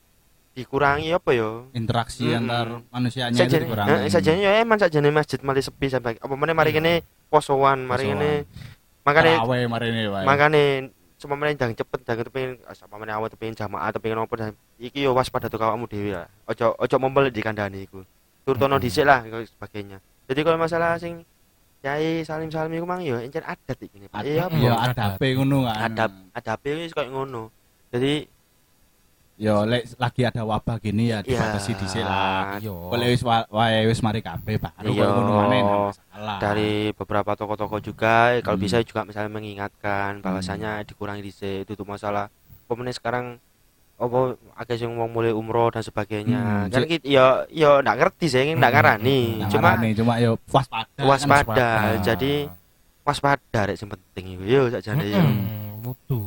[0.51, 2.39] dikurangi apa yo Interaksi Mm-mm.
[2.41, 3.91] antar manusianya itu sajane dikurangi.
[3.97, 6.77] eh, sajane ya emang sajane masjid malah sepi sampai apa mana mari Iya.
[6.77, 6.93] kene
[7.27, 8.31] posoan mari kene
[9.01, 10.23] makanya Terawih marine wae.
[10.23, 10.63] makanya
[11.15, 14.51] cuma mana jangan cepet jangan pengen sama mana awal pengen jamaah atau pengen apa dan
[14.77, 18.03] iki yo waspada tuh kawamu dewi lah ojo ojo membel di kandani iku
[18.41, 18.83] turtono Mm-mm.
[18.83, 21.23] dhisik lah sebagainya jadi kalau masalah sing
[21.81, 24.05] Yai salim salim iku mang yo encen adat iki.
[24.21, 25.17] Iya ya Adat.
[25.17, 25.89] adabe ngono kan.
[25.89, 27.49] adab adabe wis koyo ngono
[27.89, 28.29] jadi
[29.41, 32.61] Ya lek lagi ada wabah gini ya ya dibatasi dhisik lah.
[32.61, 32.69] Iya.
[32.69, 35.01] Oleh wis wa- wae wis mari kabeh baru Iya.
[35.01, 36.37] koyo ngono maneh nggak masalah.
[36.37, 38.63] dari beberapa toko-toko juga eh, kalau Hmm.
[38.63, 42.29] bisa juga misalnya mengingatkan bahwasanya dikurangi dhisik itu tuh masalah
[42.63, 43.25] pemenang sekarang
[43.97, 44.19] apa
[44.55, 48.45] akeh sing mau mulai umroh dan sebagainya Hmm, kan kita ya ya ndak ngerti sih
[48.51, 50.85] ndak Hmm, ngarani Nah, cuma nih cuma ya waspada.
[50.91, 51.05] kan.
[51.07, 51.67] waspada Waspada.
[52.03, 52.33] jadi
[53.01, 56.21] waspada rek sing penting iku yo sakjane yo Mm, Mutu.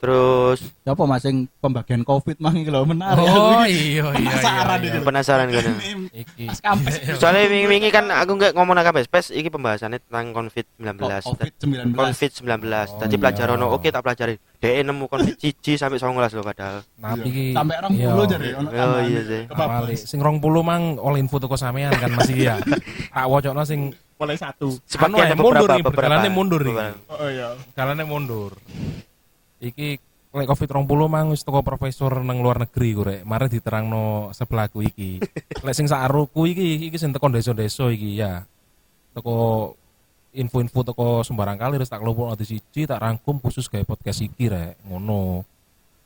[0.00, 3.20] Terus Ya apa Mas sing pembagian Covid mang iki lho menarik.
[3.20, 4.90] Oh iya iya Penasaran iya.
[4.90, 5.00] iya.
[5.04, 5.64] penasaran kan
[6.10, 6.44] Iki.
[6.48, 6.94] Pas kampus.
[7.52, 10.96] wingi-wingi kan aku nggak ngomong nang kampus pes iki pembahasannya tentang covid 19
[11.30, 11.94] Covid 19.
[11.94, 13.20] covid 19 Oh, tadi iya.
[13.20, 17.74] pelajaran oke tak pelajari DE nemu covid cici sampai 19 loh padahal Tapi iki sampai
[17.78, 18.08] orang iya.
[18.10, 19.42] puluh jadi ono Oh, iya sih.
[20.08, 22.56] Sing 20 mang oleh info toko sampean kan masih ya.
[23.14, 24.76] Tak wocokno sing mulai satu.
[25.36, 26.74] mundur beberapa nih, beberapa berjalannya mundur nih.
[27.08, 27.48] Oh iya.
[27.76, 28.52] jalannya mundur.
[29.60, 29.88] Iki
[30.30, 33.20] lek Covid 20 mang wis toko profesor nang luar negeri ku rek.
[33.28, 35.20] Mare diterangno sebelahku iki.
[35.66, 38.46] lek sing saruku iki iki sing teko desa-desa iki ya.
[39.12, 39.74] Toko
[40.30, 44.48] info-info toko sembarang kali wis tak kelompok di siji tak rangkum khusus gawe podcast iki
[44.48, 44.80] rek.
[44.86, 45.44] Ngono.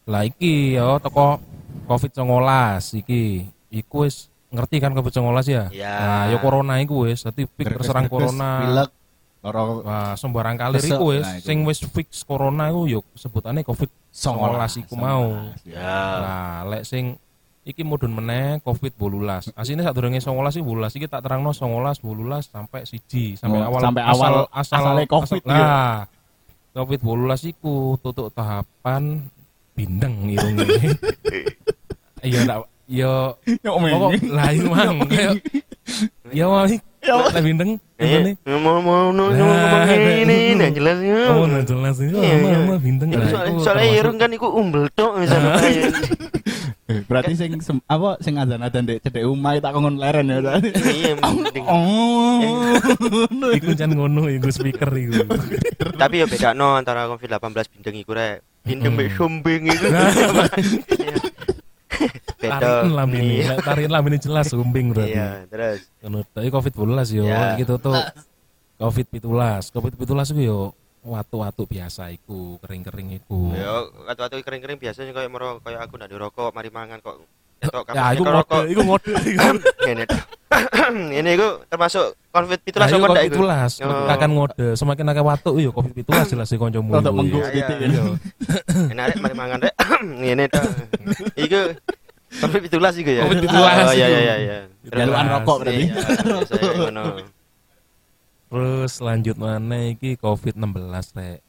[0.08, 1.38] Lah iki ya toko
[1.86, 3.44] Covid 19 iki.
[3.70, 5.64] Iku wis ngerti kan Covid 19 ya?
[5.70, 5.94] Ya.
[6.00, 8.64] Nah, ya corona iku wis dadi fix terserang corona.
[8.64, 9.03] Pilek.
[9.44, 11.20] Loro Wah, sembarang kali iku wis.
[11.20, 15.37] Nah, sing wis fix corona iku yo sebutane Covid 19 iku mau.
[15.62, 15.92] ya.
[16.16, 17.20] Nah, lek sing
[17.62, 19.52] iki mudun meneh Covid 18.
[19.52, 21.61] Asine sadurunge 19 iki 18 iki tak terangno 19
[22.00, 23.37] 18 sampai siji.
[23.37, 26.09] Sampai Oh, awal sampai awal asal asale Covid asal- Nah,
[26.72, 29.28] Covid 18 iku tutuk tahapan
[29.70, 30.64] bindeng irunge.
[32.24, 34.00] Iya ndak yo Yo men.
[34.33, 34.96] lah iku mang.
[36.33, 36.48] Yo
[37.04, 41.30] lah bindeng Eh, ini mau mau mau Nah, ngomong ini nah, jelas ya.
[41.30, 42.58] Oh, nah jelas Iya, sama iya.
[42.58, 43.08] sama bintang.
[43.14, 43.30] Nah,
[43.62, 45.62] soalnya, irung kan iku umbel tok misalnya.
[46.90, 47.54] Eh, Berarti sing
[47.86, 50.42] apa sing adzan-adzan dek cedek umai tak kongon leren ya.
[50.42, 50.68] tadi.
[50.74, 51.64] Iya, mending.
[51.64, 52.74] Oh.
[53.54, 55.22] iku jan ngono iku speaker iku.
[55.94, 58.42] Tapi ya beda no antara covid 18 bindeng iku rek.
[58.66, 59.06] Bindeng Mm-mm.
[59.06, 59.86] mek sumbing iku.
[62.98, 63.57] Lambene, Iya.
[63.57, 65.16] lek tarikan lambene jelas sumbing berarti.
[65.16, 65.80] Iya, terus.
[66.04, 66.18] Ngono.
[66.28, 67.57] Tapi Covid 19 yo, Ya.
[67.57, 67.96] iki tutup.
[68.74, 69.70] Covid 17.
[69.72, 70.59] Covid 17 iku yo
[71.04, 73.52] watu-watu biasa iku, kering-kering iku.
[73.52, 77.20] Ya, kata-kata kering-kering biasanya kayak mero kayak aku ndak dirokok, mari mangan kok.
[77.94, 79.12] Ya, iku ngode, iku ngode.
[79.85, 80.05] Ngene.
[81.18, 83.44] Ini iku termasuk covid 17 Lah, iku apa ndak Covid iku?
[83.83, 84.14] 17.
[84.14, 86.94] Akan ngode, semakin akeh watu yo Covid 17 jelas sih kancamu.
[86.94, 87.18] Rodok iku.
[87.18, 87.87] mengguk Iya, titik iya.
[87.87, 87.96] ini.
[87.96, 88.05] Iya.
[88.94, 89.74] Enak rek mari mangan rek.
[90.22, 90.64] Ngene tok.
[91.35, 91.61] Iku
[92.35, 93.22] covid 17 iku ya.
[93.27, 94.57] Covid 17 Oh iya iya iya.
[94.87, 95.85] Jaluan rokok berarti.
[98.55, 101.40] Terus lanjut mana iki Covid 16 rek.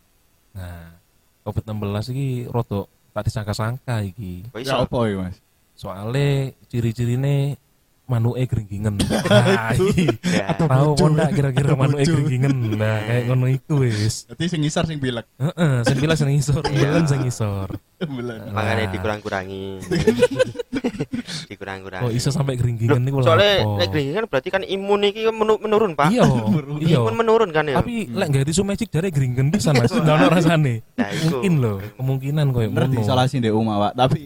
[0.58, 0.98] Nah,
[1.46, 4.50] Covid 16 iki rodok tak disangka-sangka iki.
[4.66, 5.45] Ya apa ya, Mas?
[5.76, 7.60] Soale ciri-cirine
[8.06, 9.02] manuke gringgingen.
[9.26, 10.06] Nah, iki.
[10.22, 10.54] Ya.
[10.54, 12.78] Tahu kok ndak kira-kira manuke gringgingen.
[12.78, 14.30] Nah, kayak ngono iku wis.
[14.30, 15.26] Berarti sing ngisar sing bilek.
[15.36, 16.94] Heeh, sing bilas sing ngisor, Iya.
[16.94, 17.70] bilen sing ngisor.
[18.06, 18.54] Bulan.
[18.54, 18.92] Makanya Nah.
[18.94, 19.66] dikurang-kurangi.
[21.50, 22.04] dikurang-kurangi.
[22.06, 23.26] Oh, iso sampai gringgingen niku lho.
[23.26, 23.90] Soalnya apa?
[23.90, 26.14] nek berarti kan imun iki menu- menurun, Pak.
[26.14, 26.24] Iya,
[26.86, 26.98] iya.
[27.02, 27.82] Imun menurun kan ya.
[27.82, 29.90] Tapi lek gak tisu magic dari gringgen pisan Mas.
[29.90, 30.86] Ndak ono rasane.
[30.94, 31.10] Nah.
[31.26, 32.86] Mungkin loh, kemungkinan koyo ngono.
[32.92, 33.94] diisolasi di rumah, Pak.
[33.98, 34.20] Tapi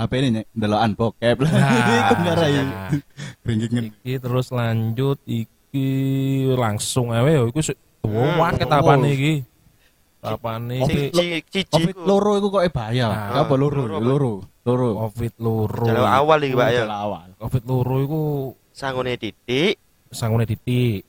[0.00, 1.52] HP ini nyek ndelokan bokep lah.
[2.08, 2.52] Iku ngarai.
[2.56, 2.88] nah.
[4.00, 5.88] Iki terus lanjut iki
[6.56, 7.60] langsung ae yo iku
[8.00, 9.34] Hmm, tuwa wae tapane iki.
[10.20, 13.06] Tapane iki cici Covid loro iku kok e bahaya.
[13.12, 13.84] Nah, Apa loro?
[13.84, 14.32] loro.
[14.64, 14.88] Loro.
[15.04, 15.84] Covid loro.
[15.84, 16.84] Jalan awal iki, Pak ya.
[16.88, 17.28] Awal.
[17.36, 18.20] Covid loro iku
[18.72, 19.76] Sangune titik,
[20.08, 21.04] sangune titik.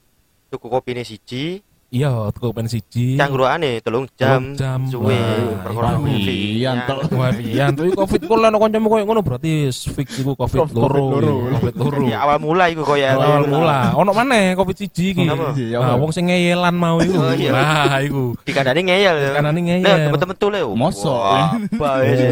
[0.52, 3.20] tuku kopine siji, Iya, teko pen siji.
[3.20, 4.88] cangkrukane telung jam, jam.
[4.88, 5.12] suwe
[5.60, 6.08] perkara iku.
[6.08, 6.96] Iya, Ya.
[7.12, 11.12] Wah, iya, tuh covid kok lan kancamu koyo ngono berarti fix iku covid loro.
[11.60, 12.08] Covid loro.
[12.08, 15.28] Ya awal mula iku koyo Awal mula, ono maneh covid siji iki.
[15.28, 15.52] Apa?
[15.52, 17.28] Iya, Nah, wong sing ngeyelan mau iku.
[17.28, 17.52] Oh, iya.
[17.52, 18.40] Nah, iku.
[18.48, 19.30] dikandani ngeyel ya.
[19.36, 19.84] Dikandani ngeyel.
[19.84, 20.60] Nah, temen-temen tuh le.
[20.64, 22.32] Mosok, ya iya.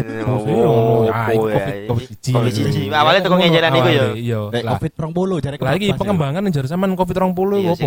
[1.36, 1.58] iku ya?
[1.60, 2.32] covid covid siji.
[2.32, 2.82] Covid siji.
[2.88, 4.06] Awalnya teko ngeyelan iku ya.
[4.16, 4.40] Iya.
[4.72, 7.86] Covid 20 jare lah iki pengembangan jar zaman covid 20 Iya opo,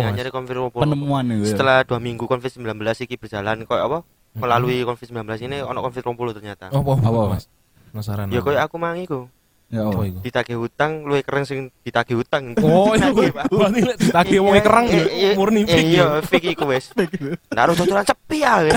[0.78, 1.63] penemuan itu.
[1.66, 1.80] Ya.
[1.80, 3.98] setelah dua minggu covid 19 iki berjalan kok apa
[4.34, 7.32] melalui covid 19 ini ono covid 20 ternyata Opo, Apa, opo, Mas?
[7.32, 7.44] Mas?
[7.90, 8.26] Penasaran.
[8.28, 9.26] ya koyo aku mang iku
[9.64, 10.04] Ya, Apa oh.
[10.04, 10.20] iku?
[10.20, 13.48] ditagih hutang luwih keren sing ditagih hutang Oh, Pak.
[13.48, 16.92] berarti lek ditagih wong kerang Iya, iya, murni iya, iya fake iku wis
[17.50, 18.76] harus tuturan sepi ya wis.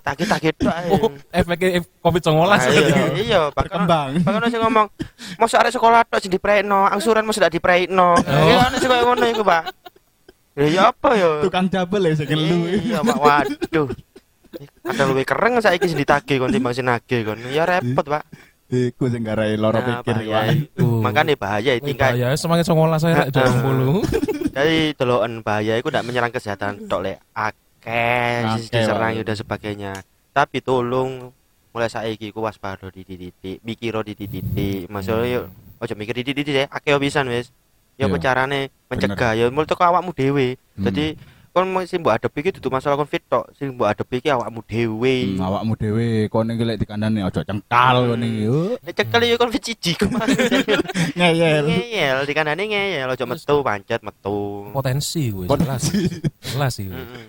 [0.00, 0.86] tagih tagih tok ae.
[0.94, 1.68] Oh, efeknya
[1.98, 4.22] covid 19 Ah, iya, iya Berkembang.
[4.22, 4.86] bahkan sing ngomong
[5.36, 8.46] mau arek sekolah tok sing dipreikno angsuran mau sudah dipreikno Oh.
[8.46, 9.81] ya ono sing koyo ngono iku Pak
[10.58, 12.68] ya ya apa ya Tukang double ya sing lu.
[12.68, 13.16] Iya, Pak.
[13.16, 13.88] Waduh.
[14.84, 17.40] Ada luwih kereng saiki sing ditagih kon timbang sing nagih kon.
[17.48, 18.24] Ya repot, Pak.
[18.72, 20.52] Iku sing garai loro Nah, pikir bahaya.
[20.52, 21.04] Iku.
[21.04, 22.16] Makanya bahaya itu tingkat.
[22.16, 23.28] Ya, semakin 19 saya ah.
[23.28, 24.56] 20.
[24.56, 29.24] Jadi deloken bahaya itu tidak menyerang kesehatan tok lek akeh diserang Pak.
[29.24, 29.92] dan sebagainya.
[30.32, 31.32] Tapi tolong
[31.72, 34.88] mulai saiki ku waspada di titik, mikiro di titik.
[34.92, 35.48] Maksudnya
[35.80, 37.52] ojo mikir di titik ya, akeh pisan wis.
[37.94, 38.24] Ya apa Iya.
[38.24, 40.56] carane mencegah ya mulai teko awakmu dhewe.
[40.74, 40.84] Hmm.
[40.86, 41.06] Jadi
[41.52, 44.60] kon mau sing mbok adepi iki dudu masalah covid tok, sing mbok adepi iki awakmu
[44.62, 45.16] dhewe.
[45.28, 48.48] Hmm, awakmu dhewe kono iki lek dikandani aja cengkal iki.
[48.48, 50.32] Oh, Ya cekel yo kon ciji kemarin.
[51.18, 51.64] Ngeyel.
[51.66, 54.66] ngeyel di kandane ngeyel aja metu pancet metu.
[54.70, 55.84] Potensi gue jelas.
[56.42, 56.88] Jelas sih.
[56.88, 57.28] Heeh.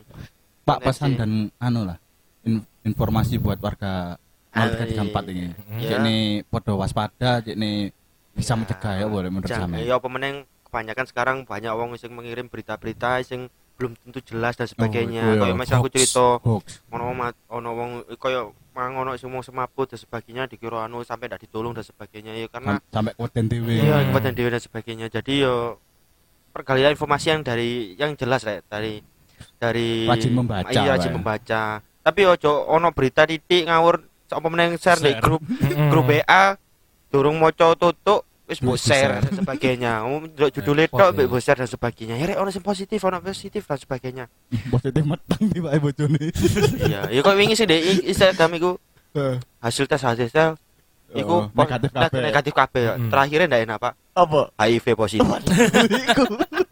[0.63, 0.87] Pak Potensi.
[0.87, 1.99] pesan dan anu lah
[2.41, 4.15] in- informasi buat warga
[4.49, 5.49] Ah, 0334 ini.
[5.75, 5.89] iya.
[5.89, 7.89] Cek nih podo waspada, cek nih
[8.31, 9.81] bisa mencegah ya boleh menurut sampean.
[9.81, 13.45] ya apa meneng kebanyakan sekarang banyak wong sing mengirim berita-berita sing
[13.77, 15.21] belum tentu jelas dan sebagainya.
[15.23, 16.41] Oh, ya, Kayak masih aku cerita
[16.89, 17.05] ono
[17.47, 21.85] ono wong kaya mang ono wong semaput dan sebagainya dikira anu sampai ndak ditolong dan
[21.85, 23.69] sebagainya ya karena Sam- sampai kuaten dhewe.
[23.77, 25.05] iya kebutuhan dewi dan sebagainya.
[25.07, 25.77] Jadi yo
[26.49, 28.97] pergalian informasi yang dari yang jelas rek dari
[29.55, 31.15] dari Rajin membaca, Iya, rajin ya.
[31.15, 31.61] membaca.
[32.01, 35.45] Tapi ojo ono berita titik ngawur apa meneng share di grup
[35.93, 36.57] grup WA
[37.09, 39.91] durung maca tutuk wis mbok Wis share dan sebagainya.
[40.05, 41.23] Um ndelok judule tok ya.
[41.23, 42.15] mbok share dan sebagainya.
[42.15, 44.25] Ya rek ono sing positif, ono positif dan sebagainya.
[44.73, 46.25] Positif meteng di Pak bojone.
[46.83, 48.71] Iya, ya kok wingi sih di Instagram iku
[49.13, 50.57] Eh, hasil tes hasil tes
[51.13, 52.21] iku Oh, po- negatif neg- kabeh.
[52.23, 52.83] negatif kabeh.
[52.97, 53.07] Mm.
[53.07, 53.93] Terakhirnya ndak enak, Pak.
[54.15, 54.41] Apa?
[54.57, 55.29] HIV positif.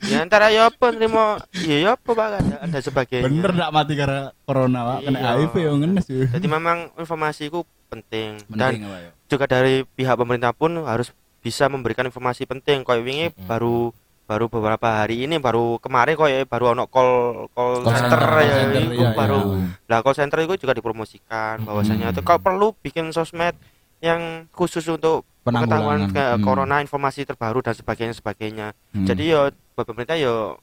[0.03, 3.25] ya antara ya apa nerimo ya ya apa Pak ada, ada sebagainya.
[3.27, 4.97] Bener ndak mati karena corona, Pak.
[5.03, 5.29] Kena Iya.
[5.37, 6.25] HIV yo ngenes yo.
[6.27, 9.11] Jadi memang informasi itu penting, dan Penting, ya.
[9.27, 12.81] juga dari pihak pemerintah pun harus bisa memberikan informasi penting.
[12.81, 13.45] Kayak wingi Mm.
[13.45, 13.91] baru
[14.23, 17.11] baru beberapa hari ini baru kemarin kok ya baru ono call
[17.51, 19.67] call, Call center, center, ya center, iya, baru iya.
[19.91, 23.59] lah call center itu juga dipromosikan bahwasanya itu kalau perlu bikin sosmed
[23.99, 26.39] yang khusus untuk pengetahuan ke Hmm.
[26.39, 29.03] corona informasi terbaru dan sebagainya sebagainya Hmm.
[29.03, 29.41] jadi yo
[29.75, 30.55] buat pemerintah yo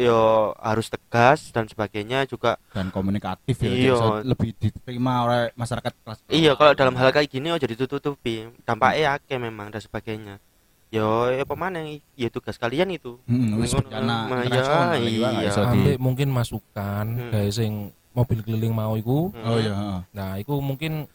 [0.00, 6.18] yo harus tegas dan sebagainya juga dan komunikatif ya bisa lebih diterima oleh masyarakat kelas
[6.32, 10.40] iya kalau dalam hal kayak gini oh jadi tutupi dampaknya akeh memang dan sebagainya
[10.88, 15.94] yo ya pemana ya tugas kalian itu Hmm, nah, internasional iya, iya.
[15.98, 17.30] mungkin masukan Hmm.
[17.34, 19.34] kayak sing mobil keliling mau iku.
[19.34, 19.42] Hmm.
[19.44, 20.00] Oh iya, heeh.
[20.14, 21.10] Nah, iku mungkin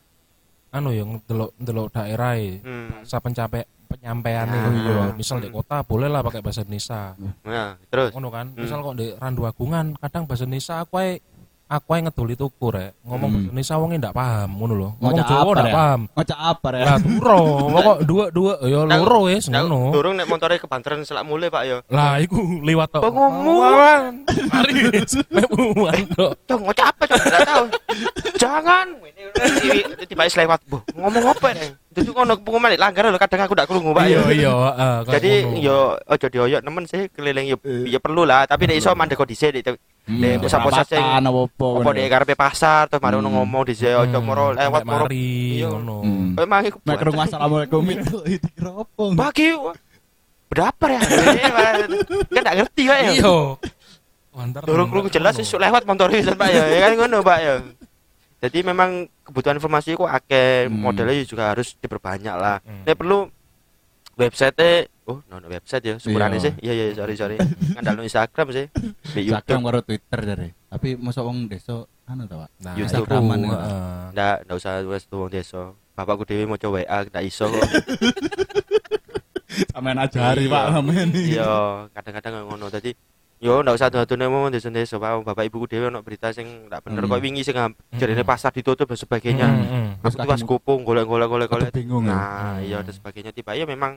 [0.69, 2.59] anu ya ndelok ndelok daerah e.
[2.61, 3.01] Hmm.
[3.07, 5.05] Sa pencapai penyampaian Nah, itu iya.
[5.11, 8.61] misal di kota boleh lah pakai bahasa Indonesia nah terus ngono kan Hmm.
[8.61, 11.17] misal kok di Randu Agungan kadang bahasa Indonesia aku ae
[11.65, 13.41] aku ae ngedol itu rek ngomong Hmm.
[13.41, 15.73] bahasa Indonesia wongnya ndak paham ngono lho ngomong Jawa ndak Rek?
[15.73, 20.25] paham ngocak apa ya lah duro pokok dua dua ya loro wis ngono durung nek
[20.25, 21.77] montore kebanteran selak mulai Pak yo.
[21.89, 24.21] lah iku liwat tok Pengumuman.
[24.53, 27.03] mari pengumuman tok Cong, ngocak apa?
[27.05, 27.65] Enggak tahu.
[28.39, 28.87] Jangan.
[29.29, 30.77] Tiba tiba lewat, Bu.
[30.97, 31.69] Ngomong apa nih?
[31.99, 34.19] Jadi ngono pengumuman langgar lho kadang aku ndak krungu, Pak yo.
[34.21, 37.87] iya iya heeh, kayak Jadi yo ojo dioyok nemen sih keliling yo Eh.
[37.87, 39.77] ya perlu lah, tapi nek iso mandek dhisik nek
[40.09, 43.29] Hmm, Dek, pusat-pusat sing- apa apa apa nek karepe pasar terus mari Hmm.
[43.29, 45.05] ngomong dhisik ojo Hmm, moro lewat moro.
[45.07, 45.69] Iya.
[45.69, 46.33] ngono Hmm.
[46.33, 46.77] Memang iku.
[46.81, 49.53] Nek krungu assalamualaikum itu dikira apa Bagi
[50.47, 50.99] berapa ya?
[52.25, 53.11] Kan ndak ngerti Pak ya.
[53.13, 53.33] iya
[54.29, 56.63] Wantar Dorong krungu jelas isu lewat motor itu Pak ya.
[56.65, 57.53] Ya kan ngono Pak ya.
[58.39, 60.79] Jadi memang kebutuhan informasi kok akeh, Hmm.
[60.79, 62.57] modelnya juga harus diperbanyak lah.
[62.61, 62.83] Hmm.
[62.83, 63.27] Nek perlu
[64.15, 66.43] website oh no, no website ya sebenarnya Iya.
[66.43, 67.35] sih iya iya sorry sorry
[67.71, 68.65] ngandalno Instagram sih
[69.09, 72.73] di Instagram karo Twitter dari tapi masa wong desa anu ta Pak Nah.
[72.75, 73.57] Instagraman iku, ya.
[73.57, 73.99] heeh.
[74.11, 77.63] ndak ndak usah wes tuwong desa bapakku dhewe mau coba WA ndak iso kok
[79.71, 80.45] sampean ajari.
[80.45, 81.49] Pak sampean iya
[81.89, 82.91] kadang-kadang ngono tadi
[83.39, 85.23] yo ndak usah adu-adune mau desa-desa Pak.
[85.23, 87.11] bapak ibuku dhewe ono berita sing ndak bener Hmm.
[87.11, 90.35] kok wingi sing ngam- jarine pasar ditutup dan sebagainya Hmm, hmm.
[90.35, 92.11] aku kopong golek-golek golek-golek bingung ya.
[92.11, 93.95] nah iya dan sebagainya tiba ya memang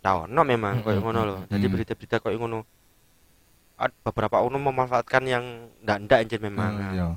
[0.00, 1.72] ndak ono memang Hmm, koyo hmm, ngono loh jadi hmm.
[1.72, 2.58] berita-berita koyo ngono
[4.02, 5.44] beberapa oknum memanfaatkan yang
[5.80, 7.08] ndak-ndak anjir memang Oh, iya.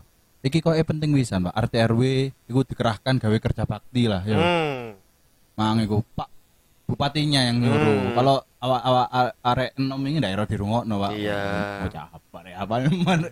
[0.44, 1.56] Iki kok penting wisan, Pak.
[1.56, 2.02] RT RW
[2.46, 4.36] iku dikerahkan gawe kerja bakti lah ya.
[4.36, 4.92] hmm.
[5.56, 6.28] Mang iku Pak
[6.84, 7.80] bupatinya yang nyuruh.
[8.04, 8.14] Hmm.
[8.14, 11.12] Kalau awak-awak a- arek enom ini daerah dirungokno, Pak.
[11.14, 11.42] Iya.
[11.82, 12.74] Oh, apa arek apa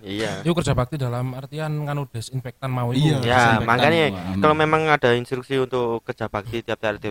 [0.02, 3.18] iya Itu kerja bakti dalam artian nganu desinfektan mau Iya.
[3.20, 4.22] ya makanya gua.
[4.24, 4.40] Hmm.
[4.40, 7.06] kalau memang ada instruksi untuk kerja bakti tiap RT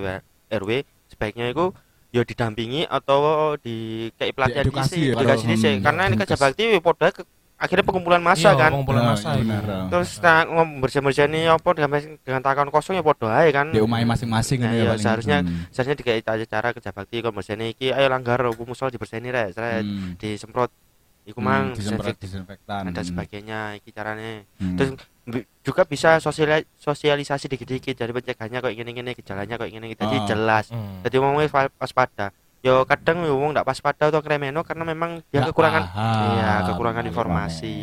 [0.48, 0.70] RW
[1.06, 1.70] sebaiknya itu
[2.10, 3.20] ya didampingi atau
[3.56, 5.70] di kayak pelatihan Diedukasi dhisik, ya, edukasi kalau- dhisik.
[5.72, 6.42] hmm, karena ini kerja dinkes.
[6.42, 7.28] bakti ya podo ke-
[7.60, 9.44] akhirnya pengumpulan massa Iya, kan pengumpulan Nah, massa iya, itu.
[9.44, 9.62] benar.
[9.86, 10.40] terus nah,
[10.80, 14.58] bersih bersih ini apa dengan, dengan tangan kosong ya podo aja kan di umai masing-masing
[14.58, 15.68] Nah, ini ya iya, seharusnya Hmm.
[15.68, 19.52] seharusnya dikai aja cara kerja bakti kalau bersih iki ayo langgar aku musola dibersihni rek
[19.52, 20.16] seret Hmm.
[20.16, 20.72] disemprot
[21.22, 24.74] iku Hmm, mang disemprot disinfek- disinfektan dan sebagainya iki caranya Hmm.
[24.74, 24.96] terus
[25.60, 30.24] juga bisa sosiali- sosialisasi dikit-dikit dari pencegahannya kok gini-gini gejalanya kok gini jadi Oh.
[30.26, 31.04] jelas Hmm.
[31.04, 31.46] jadi ngomongnya
[31.76, 36.28] waspada yo kadang yo wong ndak waspada atau kremeno karena memang dia kekurangan paham.
[36.30, 37.76] iya kekurangan informasi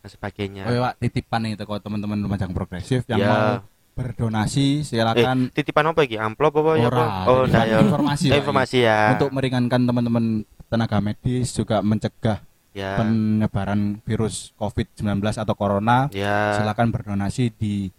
[0.00, 0.62] dan sebagainya.
[0.64, 3.28] Oh, Pak, titipan nih teko teman-teman Lumajang Progresif yang Ya.
[3.28, 3.46] mau
[3.94, 5.52] berdonasi silakan.
[5.52, 6.16] Titipan apa iki?
[6.16, 7.78] Amplop apa ya Ora, oh titipan ndak ya.
[7.80, 8.38] informasi, Eh, Pak.
[8.40, 8.98] informasi ya.
[9.12, 10.24] Untuk meringankan teman-teman
[10.66, 12.40] tenaga medis juga mencegah
[12.72, 12.96] ya.
[12.96, 15.04] penyebaran virus COVID-19
[15.36, 16.56] atau corona ya.
[16.56, 17.92] silakan berdonasi di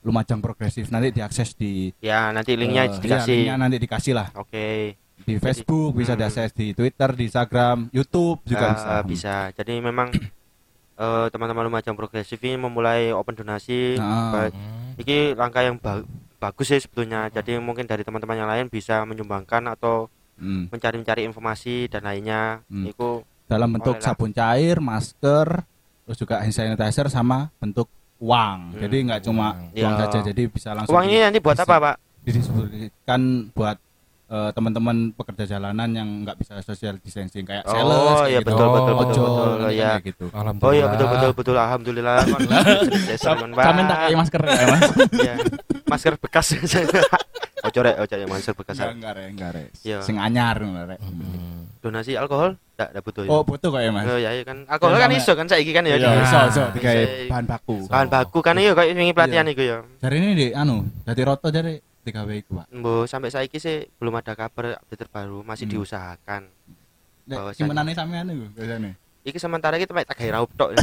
[0.00, 0.88] Lumajang Progresif.
[0.88, 3.28] Nanti diakses di ya nanti linknya eh, dikasih.
[3.28, 4.32] ya, linknya nanti dikasih lah.
[4.34, 6.20] Oke di Facebook bisa hmm.
[6.20, 10.10] diakses di Twitter di Instagram YouTube juga Eh, bisa bisa jadi memang
[11.02, 15.00] eh, teman-teman Lumajang Progresif ini memulai open donasi Nah, Hmm.
[15.00, 16.04] Iki langkah yang ba-
[16.36, 17.32] bagus sih sebetulnya.
[17.32, 20.68] Jadi mungkin dari teman-teman yang lain bisa menyumbangkan atau hmm.
[20.68, 22.60] mencari-cari informasi dan lainnya.
[22.68, 22.92] Hmm.
[22.92, 24.04] Iku dalam bentuk lah.
[24.04, 25.64] sabun cair, masker,
[26.04, 27.88] terus juga hand sanitizer sama bentuk
[28.20, 28.76] uang.
[28.76, 28.80] Hmm.
[28.84, 29.88] Jadi nggak cuma Ya.
[29.88, 31.96] uang saja, jadi bisa langsung uang ini nanti buat apa, Pak?
[32.22, 33.76] didistribusikan buat
[34.32, 38.48] eh, teman-teman pekerja jalanan yang nggak bisa social distancing kayak Oh, sales iya, kayak gitu.
[38.48, 39.92] betul, betul, betul, Ojol, betul, kayak ya.
[40.00, 40.24] gitu.
[40.32, 40.64] Alhamdulillah.
[40.64, 42.16] Oh iya betul betul betul alhamdulillah.
[43.22, 44.82] Sampeyan tak pakai masker ya, Mas?
[45.12, 45.34] Iya.
[45.84, 46.46] Masker bekas.
[47.66, 48.74] ojo rek, ojo ya masker bekas.
[48.74, 49.68] Enggak, enggak, Rek, enggak, Rek.
[49.84, 49.98] Iya.
[50.02, 50.98] Sing anyar ngono, Rek.
[50.98, 51.68] Hmm.
[51.78, 53.30] Donasi alkohol enggak enggak butuh ya.
[53.30, 54.06] Oh, butuh kok ya, Mas?
[54.06, 54.58] Oh, ya, iya kan.
[54.66, 55.94] Alkohol Ya, kan iso kan saiki kan ya.
[55.94, 57.76] Iya, di- iso, iso digawe bahan baku.
[57.86, 59.78] Bahan baku kan iya kayak wingi pelatihan iku ya.
[60.00, 62.66] Dari ini di anu, dari roto dari digawe iku, Pak.
[62.68, 65.74] Mbok sampai saiki sih belum ada kabar update terbaru, masih Hmm.
[65.76, 66.42] diusahakan.
[67.22, 68.90] Nek Bahwasannya- simenane sampean iku biasane.
[69.22, 70.70] Iki sementara iki tempat tak gawe raup tok.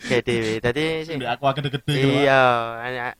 [0.00, 0.52] Kayak dhewe.
[0.60, 2.20] Dadi sing Di aku gede-gede Pak.
[2.20, 3.12] iya,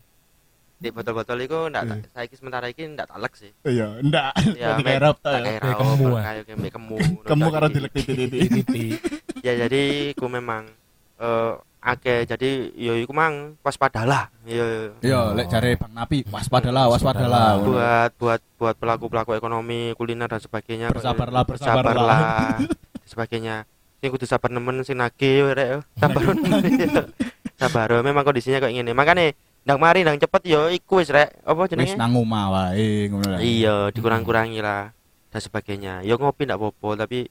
[0.77, 1.93] di botol-botol iku ndak Iya.
[1.95, 3.53] tak- saiki sementara iki ndak talek sih.
[3.63, 4.33] Iya, ndak.
[4.57, 4.81] Ya, tak ya.
[4.81, 6.97] gawe Kayak raup, kemu, kayak kemu.
[7.21, 7.75] Ndak karo iki.
[7.75, 8.49] dilek titik-titik.
[8.51, 8.93] Titik.
[9.41, 10.69] Ya jadi ku memang
[11.17, 14.29] eh akeh jadi yo iku mang waspadalah.
[14.45, 17.57] Yo Yo, lek jare Bang Napi, waspadalah, waspadalah.
[17.61, 20.93] Buat buat buat pelaku-pelaku ekonomi kuliner dan sebagainya.
[20.93, 21.85] Bersabarlah, bersabarlah.
[21.85, 22.21] bersabarlah
[23.09, 23.65] sebagainya.
[24.01, 26.23] Sing kudu sabar nemen sing nagih rek sabar
[27.61, 29.37] sabar memang kondisinya kayak gini makanya
[29.69, 31.37] ndang mari ndang cepet yo iku wis rek.
[31.45, 33.41] Apa Wis jenenge nang omah wae ngono lah.
[33.45, 34.93] iya dikurang-kurangi lah
[35.29, 36.01] dan sebagainya.
[36.05, 37.29] Yo ngopi ndak apa-apa tapi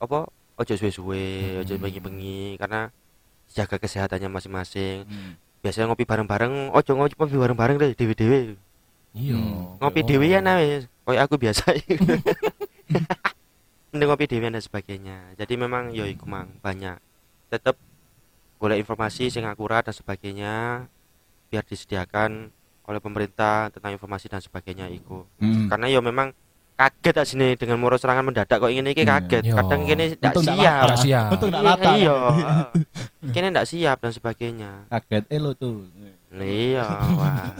[0.00, 0.24] apa
[0.56, 1.24] ojo suwe-suwe
[1.64, 2.88] ojo bengi-bengi karena
[3.52, 5.32] jaga kesehatannya masing-masing Hmm.
[5.60, 8.56] biasanya ngopi bareng-bareng ojo ngopi bareng-bareng deh dewe-dewe
[9.12, 9.36] Iya.
[9.36, 9.76] Hmm.
[9.78, 10.06] ngopi Oh.
[10.06, 10.88] dewe ya nah wis.
[11.02, 11.62] Kayak aku biasa
[13.92, 16.96] mending ngopi dewe dan sebagainya jadi memang yo iku mang banyak
[17.46, 17.76] tetap
[18.56, 20.86] boleh informasi sing akurat dan sebagainya
[21.46, 22.48] biar disediakan
[22.82, 25.68] oleh pemerintah tentang informasi dan sebagainya iku Hmm.
[25.68, 26.32] karena yo memang
[26.82, 29.12] kaget tak sini dengan moro serangan mendadak kok ini iki Hmm.
[29.16, 29.42] kaget.
[29.44, 29.54] Yo.
[29.54, 30.82] kadang kini tidak siap.
[30.84, 31.28] Nggak siap.
[31.30, 31.90] Untung ndak Iya, lata.
[31.94, 32.16] iya.
[33.24, 34.70] Kini tidak siap dan sebagainya.
[34.88, 35.86] Kaget eh lo tuh.
[36.34, 37.52] iya wah.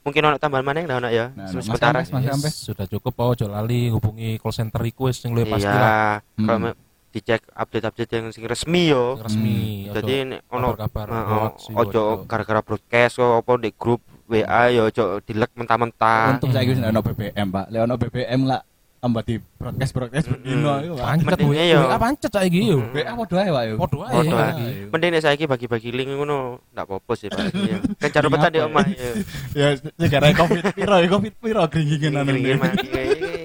[0.00, 1.32] Mungkin ono tambahan mana yang ono ya?
[1.32, 2.54] Nah, Mas sementara Mas Yes, Ampes.
[2.62, 6.20] sudah cukup oh ojo lali hubungi call center request yang lu pasti lah.
[6.20, 6.44] Iya Hmm.
[6.44, 6.78] kalau me-
[7.10, 9.16] dicek update-update yang sing resmi yo.
[9.16, 9.86] Resmi.
[9.86, 14.02] Ojo jadi ini ono kabar-kabar eh, hoax itu, ojo gara-gara broadcast kok apa di grup
[14.26, 17.66] WA yo ojo dilek mentah-mentah Untung saya wis ono BBM, Pak.
[17.68, 18.60] Lek ono BBM lah
[18.96, 21.04] tambah di broadcast broadcast bendino iku, Pak.
[21.04, 21.80] pancet WA yo.
[21.84, 22.78] WA pancet saiki yo.
[22.88, 23.74] WA padha ae, Pak yo.
[23.76, 24.12] Podo ae.
[24.14, 24.40] Podo ae.
[24.40, 24.66] lagi.
[24.88, 26.38] mending nek saiki bagi-bagi link ngono
[26.72, 28.84] ndak apa-apa sih Pak iya kan cara petan di omah
[29.52, 29.76] ya?
[29.76, 32.32] segara Covid piro, ya Covid piro gringgingin anu.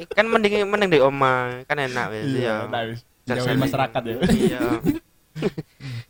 [0.09, 2.55] Kan mending mending di omah kan enak wis Iya,
[3.27, 4.15] ya cer- masyarakat ya.
[4.31, 4.63] iya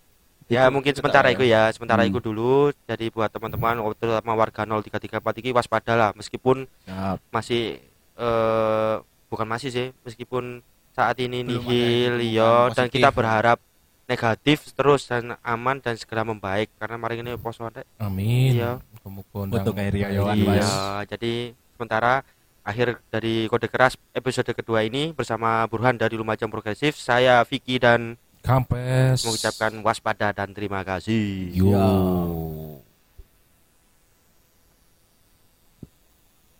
[0.49, 2.09] ya mungkin sementara itu ya sementara Hmm.
[2.09, 7.17] itu dulu jadi buat teman-teman terutama warga 0334 ini waspada lah meskipun Siap.
[7.29, 7.77] masih
[8.15, 8.95] eh
[9.29, 12.97] bukan masih sih meskipun saat ini Belum nihil yang iya dan positif.
[12.97, 13.57] kita berharap
[14.05, 18.57] negatif terus dan aman dan segera membaik karena mari ini poso ada Amin.
[18.57, 18.81] Iya.
[19.05, 20.21] Untuk Iya.
[20.25, 20.35] Mas.
[20.35, 20.73] Iya,
[21.07, 21.33] jadi
[21.71, 22.25] sementara
[22.61, 28.17] akhir dari kode keras episode kedua ini bersama Burhan dari Lumajang Progresif, saya Vicky dan
[28.39, 29.27] Kampes.
[29.27, 31.51] mengucapkan waspada dan terima kasih.
[31.53, 32.78] Yo.